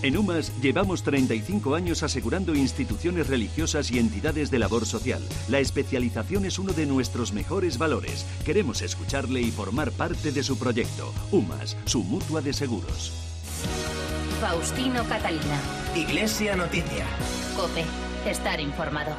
En 0.00 0.16
UMAS 0.16 0.52
llevamos 0.60 1.02
35 1.02 1.74
años 1.74 2.04
asegurando 2.04 2.54
instituciones 2.54 3.26
religiosas 3.26 3.90
y 3.90 3.98
entidades 3.98 4.50
de 4.50 4.60
labor 4.60 4.86
social. 4.86 5.20
La 5.48 5.58
especialización 5.58 6.44
es 6.44 6.58
uno 6.58 6.72
de 6.72 6.86
nuestros 6.86 7.32
mejores 7.32 7.78
valores. 7.78 8.24
Queremos 8.44 8.80
escucharle 8.82 9.40
y 9.40 9.50
formar 9.50 9.90
parte 9.90 10.30
de 10.30 10.42
su 10.44 10.56
proyecto. 10.56 11.12
UMAS, 11.32 11.76
su 11.86 12.04
mutua 12.04 12.42
de 12.42 12.52
seguros. 12.52 13.12
Faustino 14.40 15.02
Catalina. 15.08 15.58
Iglesia 15.96 16.54
Noticia. 16.54 17.04
Cope. 17.56 17.84
Estar 18.24 18.60
informado. 18.60 19.10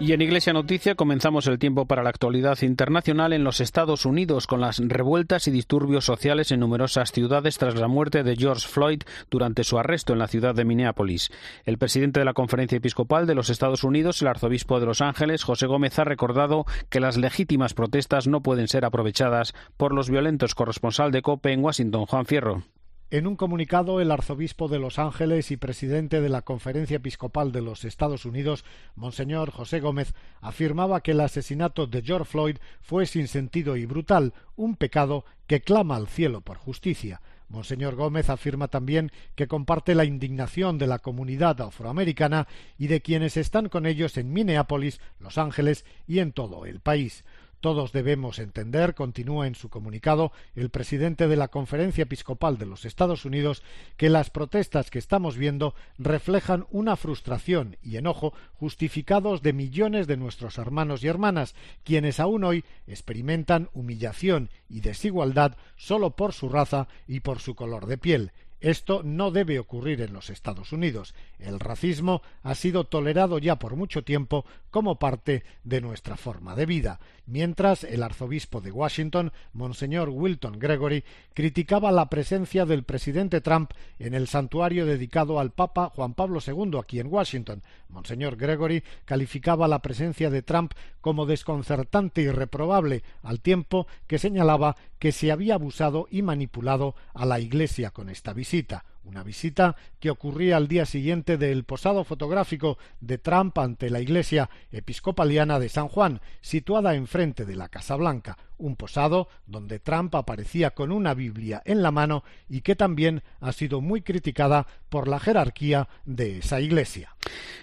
Y 0.00 0.12
en 0.12 0.22
Iglesia 0.22 0.52
Noticia 0.52 0.96
comenzamos 0.96 1.46
el 1.46 1.60
tiempo 1.60 1.86
para 1.86 2.02
la 2.02 2.10
actualidad 2.10 2.60
internacional 2.62 3.32
en 3.32 3.44
los 3.44 3.60
Estados 3.60 4.04
Unidos 4.06 4.48
con 4.48 4.60
las 4.60 4.78
revueltas 4.78 5.46
y 5.46 5.52
disturbios 5.52 6.04
sociales 6.04 6.50
en 6.50 6.58
numerosas 6.58 7.12
ciudades 7.12 7.58
tras 7.58 7.76
la 7.76 7.86
muerte 7.86 8.24
de 8.24 8.34
George 8.34 8.66
Floyd 8.66 9.02
durante 9.30 9.62
su 9.62 9.78
arresto 9.78 10.14
en 10.14 10.18
la 10.18 10.26
ciudad 10.26 10.56
de 10.56 10.64
Minneapolis. 10.64 11.30
El 11.64 11.78
presidente 11.78 12.18
de 12.18 12.26
la 12.26 12.34
Conferencia 12.34 12.78
Episcopal 12.78 13.24
de 13.24 13.36
los 13.36 13.50
Estados 13.50 13.84
Unidos, 13.84 14.20
el 14.20 14.28
arzobispo 14.28 14.80
de 14.80 14.86
Los 14.86 15.00
Ángeles, 15.00 15.44
José 15.44 15.66
Gómez, 15.66 15.96
ha 16.00 16.04
recordado 16.04 16.64
que 16.90 16.98
las 16.98 17.16
legítimas 17.16 17.72
protestas 17.72 18.26
no 18.26 18.40
pueden 18.40 18.66
ser 18.66 18.84
aprovechadas 18.84 19.54
por 19.76 19.94
los 19.94 20.10
violentos. 20.10 20.56
Corresponsal 20.56 21.12
de 21.12 21.22
COPE 21.22 21.52
en 21.52 21.62
Washington, 21.64 22.06
Juan 22.06 22.26
Fierro. 22.26 22.64
En 23.10 23.26
un 23.26 23.36
comunicado, 23.36 24.02
el 24.02 24.10
arzobispo 24.10 24.68
de 24.68 24.78
Los 24.78 24.98
Ángeles 24.98 25.50
y 25.50 25.56
presidente 25.56 26.20
de 26.20 26.28
la 26.28 26.42
Conferencia 26.42 26.98
Episcopal 26.98 27.52
de 27.52 27.62
los 27.62 27.86
Estados 27.86 28.26
Unidos, 28.26 28.66
Monseñor 28.96 29.50
José 29.50 29.80
Gómez, 29.80 30.12
afirmaba 30.42 31.00
que 31.00 31.12
el 31.12 31.20
asesinato 31.20 31.86
de 31.86 32.02
George 32.02 32.30
Floyd 32.30 32.56
fue 32.82 33.06
sin 33.06 33.26
sentido 33.26 33.78
y 33.78 33.86
brutal, 33.86 34.34
un 34.56 34.76
pecado 34.76 35.24
que 35.46 35.62
clama 35.62 35.96
al 35.96 36.06
cielo 36.06 36.42
por 36.42 36.58
justicia. 36.58 37.22
Monseñor 37.48 37.94
Gómez 37.94 38.28
afirma 38.28 38.68
también 38.68 39.10
que 39.36 39.48
comparte 39.48 39.94
la 39.94 40.04
indignación 40.04 40.76
de 40.76 40.86
la 40.86 40.98
comunidad 40.98 41.62
afroamericana 41.62 42.46
y 42.76 42.88
de 42.88 43.00
quienes 43.00 43.38
están 43.38 43.70
con 43.70 43.86
ellos 43.86 44.18
en 44.18 44.34
Minneapolis, 44.34 45.00
Los 45.18 45.38
Ángeles 45.38 45.86
y 46.06 46.18
en 46.18 46.32
todo 46.32 46.66
el 46.66 46.80
país. 46.80 47.24
Todos 47.60 47.90
debemos 47.90 48.38
entender, 48.38 48.94
continúa 48.94 49.48
en 49.48 49.56
su 49.56 49.68
comunicado 49.68 50.30
el 50.54 50.70
presidente 50.70 51.26
de 51.26 51.34
la 51.34 51.48
Conferencia 51.48 52.02
Episcopal 52.02 52.56
de 52.56 52.66
los 52.66 52.84
Estados 52.84 53.24
Unidos, 53.24 53.64
que 53.96 54.10
las 54.10 54.30
protestas 54.30 54.90
que 54.90 55.00
estamos 55.00 55.36
viendo 55.36 55.74
reflejan 55.98 56.66
una 56.70 56.94
frustración 56.94 57.76
y 57.82 57.96
enojo 57.96 58.32
justificados 58.54 59.42
de 59.42 59.52
millones 59.52 60.06
de 60.06 60.16
nuestros 60.16 60.56
hermanos 60.56 61.02
y 61.02 61.08
hermanas, 61.08 61.56
quienes 61.82 62.20
aún 62.20 62.44
hoy 62.44 62.64
experimentan 62.86 63.70
humillación 63.72 64.50
y 64.68 64.80
desigualdad 64.80 65.56
solo 65.76 66.10
por 66.14 66.32
su 66.34 66.48
raza 66.48 66.86
y 67.08 67.20
por 67.20 67.40
su 67.40 67.56
color 67.56 67.86
de 67.86 67.98
piel. 67.98 68.32
Esto 68.60 69.02
no 69.04 69.30
debe 69.30 69.58
ocurrir 69.58 70.00
en 70.00 70.12
los 70.12 70.30
Estados 70.30 70.72
Unidos. 70.72 71.14
El 71.38 71.60
racismo 71.60 72.22
ha 72.42 72.54
sido 72.56 72.84
tolerado 72.84 73.38
ya 73.38 73.56
por 73.56 73.76
mucho 73.76 74.02
tiempo 74.02 74.44
como 74.70 74.98
parte 74.98 75.44
de 75.62 75.80
nuestra 75.80 76.16
forma 76.16 76.56
de 76.56 76.66
vida, 76.66 76.98
mientras 77.26 77.84
el 77.84 78.02
arzobispo 78.02 78.60
de 78.60 78.72
Washington, 78.72 79.32
Monseñor 79.52 80.08
Wilton 80.08 80.58
Gregory, 80.58 81.04
criticaba 81.34 81.92
la 81.92 82.10
presencia 82.10 82.66
del 82.66 82.82
presidente 82.82 83.40
Trump 83.40 83.70
en 83.98 84.14
el 84.14 84.26
santuario 84.26 84.86
dedicado 84.86 85.38
al 85.38 85.52
Papa 85.52 85.92
Juan 85.94 86.14
Pablo 86.14 86.40
II 86.44 86.78
aquí 86.78 86.98
en 86.98 87.12
Washington. 87.12 87.62
Monseñor 87.88 88.36
Gregory 88.36 88.82
calificaba 89.04 89.68
la 89.68 89.80
presencia 89.80 90.30
de 90.30 90.42
Trump 90.42 90.72
como 91.00 91.26
desconcertante 91.26 92.22
y 92.22 92.30
reprobable, 92.30 93.02
al 93.22 93.40
tiempo 93.40 93.86
que 94.06 94.18
señalaba 94.18 94.76
que 94.98 95.12
se 95.12 95.30
había 95.32 95.54
abusado 95.54 96.06
y 96.10 96.22
manipulado 96.22 96.94
a 97.14 97.26
la 97.26 97.40
Iglesia 97.40 97.90
con 97.90 98.08
esta 98.08 98.32
visita 98.32 98.84
una 99.08 99.22
visita 99.22 99.74
que 100.00 100.10
ocurría 100.10 100.56
al 100.56 100.68
día 100.68 100.84
siguiente 100.84 101.38
del 101.38 101.64
posado 101.64 102.04
fotográfico 102.04 102.78
de 103.00 103.18
Trump 103.18 103.58
ante 103.58 103.90
la 103.90 104.00
iglesia 104.00 104.50
episcopaliana 104.70 105.58
de 105.58 105.70
San 105.70 105.88
Juan, 105.88 106.20
situada 106.42 106.94
enfrente 106.94 107.46
de 107.46 107.56
la 107.56 107.68
Casa 107.68 107.96
Blanca, 107.96 108.36
un 108.58 108.76
posado 108.76 109.28
donde 109.46 109.78
Trump 109.78 110.14
aparecía 110.14 110.70
con 110.70 110.92
una 110.92 111.14
Biblia 111.14 111.62
en 111.64 111.82
la 111.82 111.90
mano 111.90 112.24
y 112.48 112.60
que 112.60 112.76
también 112.76 113.22
ha 113.40 113.52
sido 113.52 113.80
muy 113.80 114.02
criticada 114.02 114.66
por 114.88 115.08
la 115.08 115.20
jerarquía 115.20 115.88
de 116.04 116.38
esa 116.38 116.60
iglesia. 116.60 117.14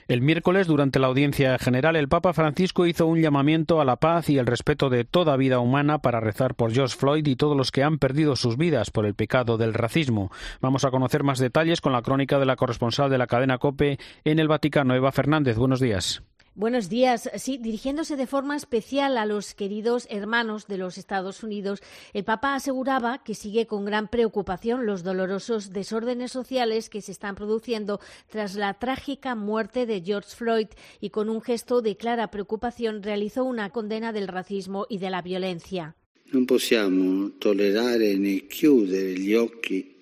El 0.07 0.21
miércoles, 0.21 0.67
durante 0.67 0.99
la 0.99 1.07
audiencia 1.07 1.57
general, 1.57 1.95
el 1.95 2.07
Papa 2.07 2.33
Francisco 2.33 2.85
hizo 2.85 3.07
un 3.07 3.21
llamamiento 3.21 3.81
a 3.81 3.85
la 3.85 3.95
paz 3.95 4.29
y 4.29 4.37
el 4.37 4.45
respeto 4.45 4.89
de 4.89 5.03
toda 5.03 5.37
vida 5.37 5.59
humana 5.59 5.99
para 5.99 6.19
rezar 6.19 6.55
por 6.55 6.71
George 6.71 6.95
Floyd 6.95 7.25
y 7.25 7.35
todos 7.35 7.57
los 7.57 7.71
que 7.71 7.83
han 7.83 7.97
perdido 7.97 8.35
sus 8.35 8.57
vidas 8.57 8.91
por 8.91 9.05
el 9.05 9.15
pecado 9.15 9.57
del 9.57 9.73
racismo. 9.73 10.31
Vamos 10.61 10.85
a 10.85 10.91
conocer 10.91 11.23
más 11.23 11.39
detalles 11.39 11.81
con 11.81 11.93
la 11.93 12.03
crónica 12.03 12.37
de 12.37 12.45
la 12.45 12.55
corresponsal 12.55 13.09
de 13.09 13.17
la 13.17 13.27
cadena 13.27 13.57
COPE 13.57 13.97
en 14.23 14.39
el 14.39 14.47
Vaticano, 14.47 14.93
Eva 14.93 15.11
Fernández. 15.11 15.57
Buenos 15.57 15.79
días. 15.79 16.23
Buenos 16.55 16.87
días. 16.87 17.29
Dirigiéndose 17.45 18.15
de 18.15 18.27
forma 18.27 18.55
especial 18.55 19.17
a 19.17 19.25
los 19.25 19.53
queridos 19.53 20.07
hermanos 20.09 20.67
de 20.67 20.77
los 20.77 20.97
Estados 20.97 21.43
Unidos, 21.43 21.81
el 22.13 22.23
Papa 22.23 22.55
aseguraba 22.55 23.21
que 23.25 23.35
sigue 23.35 23.67
con 23.67 23.83
gran 23.83 24.07
preocupación 24.07 24.85
los 24.85 25.03
dolorosos 25.03 25.73
desórdenes 25.73 26.31
sociales 26.31 26.89
que 26.89 27.01
se 27.01 27.11
están 27.11 27.35
produciendo 27.35 27.99
tras 28.29 28.55
la 28.55 28.73
trágica 28.75 29.35
muerte 29.35 29.85
de 29.85 30.01
George 30.01 30.33
Floyd 30.33 30.67
y 31.01 31.09
con 31.09 31.27
un 31.27 31.41
gesto 31.41 31.81
de 31.81 31.97
clara 31.97 32.31
preocupación 32.31 33.03
realizó 33.03 33.43
una 33.43 33.69
condena 33.71 34.13
del 34.13 34.29
racismo 34.29 34.85
y 34.87 34.99
de 34.99 35.09
la 35.09 35.21
violencia. 35.21 35.97
No 36.31 36.45
possiamo 36.45 37.31
tolerare 37.37 38.17
né 38.17 38.47
chiudere 38.47 39.13
gli 39.13 39.35
occhi 39.35 39.94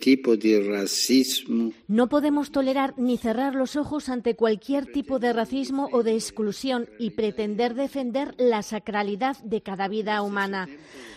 tipo 0.00 0.36
racismo. 0.68 1.72
No 1.88 2.08
podemos 2.08 2.52
tolerar 2.52 2.94
ni 2.96 3.18
cerrar 3.18 3.54
los 3.54 3.76
ojos 3.76 4.08
ante 4.08 4.36
cualquier 4.36 4.86
tipo 4.86 5.18
de 5.18 5.32
racismo 5.32 5.88
o 5.92 6.02
de 6.02 6.14
exclusión 6.14 6.88
y 6.98 7.10
pretender 7.10 7.74
defender 7.74 8.34
la 8.38 8.62
sacralidad 8.62 9.36
de 9.38 9.62
cada 9.62 9.88
vida 9.88 10.22
humana. 10.22 10.68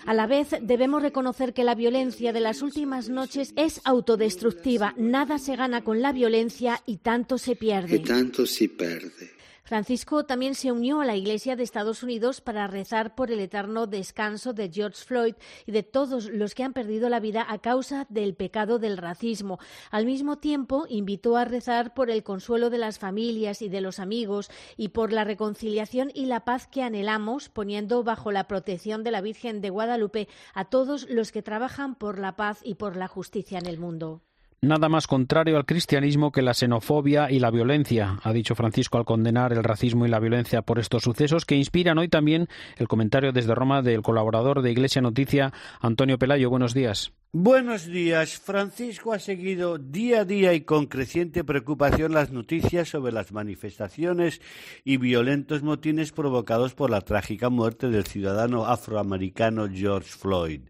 A 0.05 0.13
la 0.13 0.25
vez, 0.25 0.49
debemos 0.61 1.01
reconocer 1.01 1.53
que 1.53 1.63
la 1.63 1.75
violencia 1.75 2.33
de 2.33 2.39
las 2.39 2.61
últimas 2.61 3.09
noches 3.09 3.53
es 3.55 3.81
autodestructiva. 3.83 4.93
Nada 4.97 5.37
se 5.37 5.55
gana 5.55 5.83
con 5.83 6.01
la 6.01 6.11
violencia 6.11 6.81
y 6.85 6.97
tanto 6.97 7.37
se 7.37 7.55
pierde. 7.55 7.97
Y 7.97 7.99
tanto 7.99 8.45
se 8.45 8.69
pierde. 8.69 9.39
Francisco 9.69 10.25
también 10.25 10.55
se 10.55 10.71
unió 10.71 10.99
a 10.99 11.05
la 11.05 11.15
Iglesia 11.15 11.55
de 11.55 11.61
Estados 11.61 12.01
Unidos 12.01 12.41
para 12.41 12.65
rezar 12.65 13.13
por 13.13 13.29
el 13.29 13.39
eterno 13.39 13.85
descanso 13.85 14.51
de 14.51 14.71
George 14.73 15.05
Floyd 15.05 15.35
y 15.67 15.71
de 15.71 15.83
todos 15.83 16.27
los 16.27 16.55
que 16.55 16.63
han 16.63 16.73
perdido 16.73 17.07
la 17.07 17.19
vida 17.19 17.45
a 17.47 17.59
causa 17.59 18.07
del 18.09 18.33
pecado 18.33 18.79
del 18.79 18.97
racismo. 18.97 19.59
Al 19.91 20.07
mismo 20.07 20.39
tiempo, 20.39 20.87
invitó 20.89 21.37
a 21.37 21.45
rezar 21.45 21.93
por 21.93 22.09
el 22.09 22.23
consuelo 22.23 22.71
de 22.71 22.79
las 22.79 22.97
familias 22.97 23.61
y 23.61 23.69
de 23.69 23.81
los 23.81 23.99
amigos 23.99 24.49
y 24.75 24.87
por 24.87 25.13
la 25.13 25.23
reconciliación 25.23 26.09
y 26.15 26.25
la 26.25 26.45
paz 26.45 26.65
que 26.65 26.81
anhelamos, 26.81 27.49
poniendo 27.49 28.03
bajo 28.03 28.31
la 28.31 28.47
protección 28.47 29.03
de 29.03 29.11
la 29.11 29.21
Virgen 29.21 29.61
de 29.61 29.69
Guadalupe 29.69 30.29
a 30.55 30.65
todos 30.65 31.07
los 31.11 31.31
que 31.31 31.43
trabajan 31.43 31.93
por 31.93 32.17
la 32.17 32.35
paz 32.35 32.61
y 32.63 32.73
por 32.73 32.95
la 32.95 33.07
justicia 33.07 33.59
en 33.59 33.67
el 33.67 33.77
mundo. 33.77 34.23
Nada 34.61 34.89
más 34.89 35.07
contrario 35.07 35.55
al 35.55 35.65
cristianismo 35.65 36.33
que 36.33 36.41
la 36.41 36.53
xenofobia 36.53 37.31
y 37.31 37.39
la 37.39 37.49
violencia, 37.49 38.19
ha 38.21 38.33
dicho 38.33 38.55
Francisco 38.55 38.97
al 38.97 39.05
condenar 39.05 39.53
el 39.53 39.63
racismo 39.63 40.05
y 40.05 40.09
la 40.09 40.19
violencia 40.19 40.63
por 40.63 40.79
estos 40.79 41.03
sucesos 41.03 41.45
que 41.45 41.55
inspiran 41.55 41.97
hoy 41.97 42.09
también 42.09 42.49
el 42.75 42.89
comentario 42.89 43.31
desde 43.31 43.55
Roma 43.55 43.81
del 43.81 44.01
colaborador 44.01 44.61
de 44.61 44.71
Iglesia 44.71 45.01
Noticia, 45.01 45.53
Antonio 45.79 46.19
Pelayo. 46.19 46.49
Buenos 46.49 46.73
días. 46.73 47.13
Buenos 47.31 47.85
días. 47.85 48.37
Francisco 48.37 49.13
ha 49.13 49.19
seguido 49.19 49.77
día 49.77 50.21
a 50.21 50.25
día 50.25 50.53
y 50.53 50.61
con 50.61 50.87
creciente 50.87 51.45
preocupación 51.45 52.11
las 52.11 52.31
noticias 52.31 52.89
sobre 52.89 53.13
las 53.13 53.31
manifestaciones 53.31 54.41
y 54.83 54.97
violentos 54.97 55.63
motines 55.63 56.11
provocados 56.11 56.73
por 56.73 56.89
la 56.89 56.99
trágica 56.99 57.49
muerte 57.49 57.87
del 57.87 58.05
ciudadano 58.05 58.65
afroamericano 58.65 59.69
George 59.71 60.09
Floyd. 60.09 60.61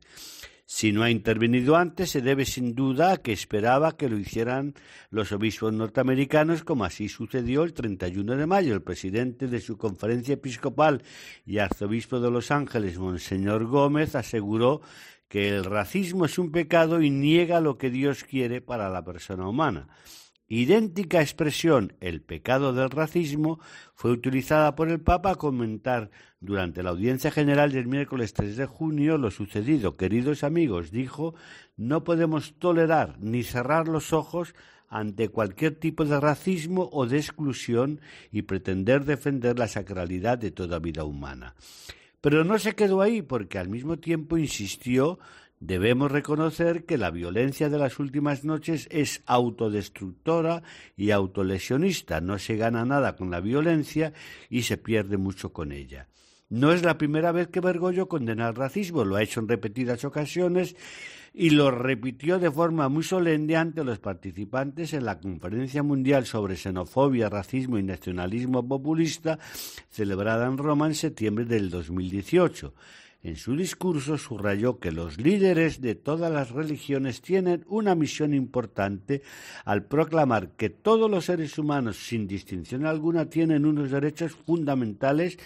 Si 0.71 0.91
no 0.91 1.01
ha 1.01 1.10
intervenido 1.10 1.77
antes, 1.77 2.12
se 2.12 2.21
debe 2.21 2.45
sin 2.45 2.75
duda 2.75 3.12
a 3.12 3.17
que 3.17 3.34
esperaba 3.34 3.97
que 3.97 4.08
lo 4.08 4.19
hicieran 4.19 4.75
los 5.10 5.32
obispos 5.32 5.73
norteamericanos, 5.73 6.63
como 6.63 6.86
así 6.86 7.10
sucedió 7.10 7.63
el 7.63 7.73
31 7.73 8.36
de 8.36 8.45
mayo. 8.45 8.75
El 8.75 8.84
presidente 8.84 9.47
de 9.47 9.62
su 9.62 9.79
conferencia 9.79 10.36
episcopal 10.36 11.01
y 11.43 11.58
arzobispo 11.58 12.19
de 12.19 12.29
Los 12.29 12.51
Ángeles, 12.51 12.99
Monseñor 12.99 13.65
Gómez, 13.65 14.13
aseguró 14.13 14.82
que 15.27 15.49
el 15.49 15.65
racismo 15.65 16.25
es 16.25 16.38
un 16.38 16.51
pecado 16.51 17.01
y 17.01 17.10
niega 17.10 17.62
lo 17.62 17.79
que 17.79 17.89
Dios 17.89 18.23
quiere 18.23 18.62
para 18.62 18.91
la 18.91 19.03
persona 19.03 19.49
humana. 19.49 19.88
Idéntica 20.51 21.21
expresión, 21.21 21.93
el 21.99 22.21
pecado 22.21 22.73
del 22.73 22.89
racismo, 22.89 23.59
fue 23.93 24.09
utilizada 24.09 24.75
por 24.75 24.89
el 24.89 24.99
Papa 24.99 25.33
a 25.33 25.35
comentar 25.35 26.09
durante 26.39 26.81
la 26.81 26.89
audiencia 26.89 27.29
general 27.29 27.71
del 27.71 27.85
miércoles 27.85 28.33
3 28.33 28.57
de 28.57 28.65
junio 28.65 29.19
lo 29.19 29.29
sucedido. 29.29 29.95
Queridos 29.95 30.43
amigos, 30.43 30.89
dijo, 30.89 31.35
no 31.77 32.03
podemos 32.03 32.55
tolerar 32.57 33.19
ni 33.19 33.43
cerrar 33.43 33.88
los 33.88 34.12
ojos 34.12 34.55
ante 34.88 35.29
cualquier 35.29 35.75
tipo 35.75 36.03
de 36.03 36.19
racismo 36.19 36.89
o 36.91 37.05
de 37.05 37.17
exclusión 37.17 38.01
y 38.31 38.41
pretender 38.41 39.05
defender 39.05 39.59
la 39.59 39.67
sacralidad 39.67 40.39
de 40.39 40.49
toda 40.49 40.79
vida 40.79 41.03
humana. 41.03 41.53
Pero 42.21 42.43
no 42.43 42.57
se 42.57 42.73
quedó 42.73 43.01
ahí 43.01 43.21
porque 43.21 43.59
al 43.59 43.69
mismo 43.69 43.99
tiempo 43.99 44.35
insistió 44.35 45.19
Debemos 45.60 46.10
reconocer 46.10 46.86
que 46.86 46.98
la 46.98 47.12
violencia 47.12 47.67
de 47.67 47.78
las 47.78 48.00
últimas 48.00 48.45
noches 48.45 48.88
es 48.91 49.22
autodestructora 49.26 50.63
y 50.95 51.12
autolesionista. 51.12 52.22
No 52.22 52.39
se 52.39 52.56
gana 52.56 52.86
nada 52.86 53.17
con 53.17 53.30
la 53.30 53.41
violencia 53.41 54.13
y 54.50 54.62
se 54.62 54.78
pierde 54.78 55.17
mucho 55.17 55.52
con 55.52 55.74
ella. 55.74 56.08
No 56.50 56.72
es 56.72 56.84
la 56.84 56.98
primera 56.98 57.32
vez 57.32 57.50
que 57.50 57.60
Bergoglio 57.60 58.08
condena 58.08 58.48
el 58.48 58.56
racismo, 58.56 59.04
lo 59.04 59.17
ha 59.17 59.22
hecho 59.22 59.39
en 59.41 59.50
repetidas 59.50 60.04
ocasiones 60.06 60.76
y 61.34 61.52
lo 61.52 61.69
repitió 61.69 62.39
de 62.39 62.50
forma 62.50 62.89
muy 62.89 63.04
solemne 63.04 63.56
ante 63.56 63.84
los 63.84 64.00
participantes 64.00 64.93
en 64.93 65.06
la 65.06 65.19
Conferencia 65.19 65.84
Mundial 65.84 66.26
sobre 66.26 66.56
Xenofobia, 66.56 67.30
Racismo 67.30 67.78
y 67.78 67.84
Nacionalismo 67.84 68.67
Populista 68.67 69.38
celebrada 69.89 70.48
en 70.48 70.58
Roma 70.58 70.88
en 70.88 70.95
septiembre 70.95 71.45
del 71.45 71.69
2018. 71.69 72.74
En 73.21 73.36
su 73.36 73.58
discurso 73.58 74.17
subrayó 74.17 74.79
que 74.79 74.93
los 74.93 75.17
líderes 75.19 75.82
de 75.82 75.95
todas 75.95 76.32
las 76.32 76.51
religiones 76.51 77.21
tienen 77.21 77.65
una 77.67 77.93
misión 77.93 78.34
importante 78.34 79.23
al 79.65 79.84
proclamar 79.84 80.51
que 80.51 80.69
todos 80.69 81.12
los 81.12 81.25
seres 81.25 81.58
humanos, 81.58 81.97
sin 81.97 82.27
distinción 82.27 82.86
alguna, 82.86 83.25
tienen 83.25 83.65
unos 83.65 83.91
derechos 83.91 84.32
fundamentales 84.32 85.38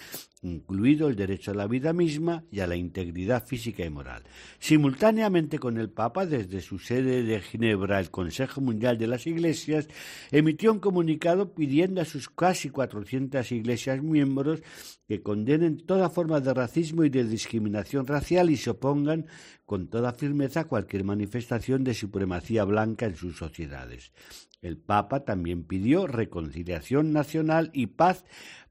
incluido 0.44 1.08
el 1.08 1.16
derecho 1.16 1.50
a 1.50 1.54
la 1.54 1.66
vida 1.66 1.92
misma 1.92 2.44
y 2.50 2.60
a 2.60 2.66
la 2.66 2.76
integridad 2.76 3.46
física 3.46 3.84
y 3.84 3.90
moral. 3.90 4.22
Simultáneamente 4.58 5.58
con 5.58 5.78
el 5.78 5.90
Papa, 5.90 6.26
desde 6.26 6.60
su 6.60 6.78
sede 6.78 7.22
de 7.22 7.40
Ginebra, 7.40 7.98
el 7.98 8.10
Consejo 8.10 8.60
Mundial 8.60 8.98
de 8.98 9.06
las 9.06 9.26
Iglesias 9.26 9.88
emitió 10.30 10.72
un 10.72 10.80
comunicado 10.80 11.54
pidiendo 11.54 12.00
a 12.02 12.04
sus 12.04 12.28
casi 12.28 12.68
400 12.68 13.50
iglesias 13.52 14.02
miembros 14.02 14.62
que 15.08 15.22
condenen 15.22 15.78
toda 15.78 16.10
forma 16.10 16.40
de 16.40 16.54
racismo 16.54 17.04
y 17.04 17.08
de 17.08 17.24
discriminación 17.24 18.06
racial 18.06 18.50
y 18.50 18.56
se 18.56 18.70
opongan 18.70 19.26
con 19.64 19.88
toda 19.88 20.12
firmeza 20.12 20.64
cualquier 20.64 21.04
manifestación 21.04 21.84
de 21.84 21.94
supremacía 21.94 22.64
blanca 22.64 23.06
en 23.06 23.16
sus 23.16 23.36
sociedades. 23.36 24.12
El 24.64 24.78
Papa 24.78 25.24
también 25.26 25.64
pidió 25.64 26.06
reconciliación 26.06 27.12
nacional 27.12 27.70
y 27.74 27.88
paz 27.88 28.24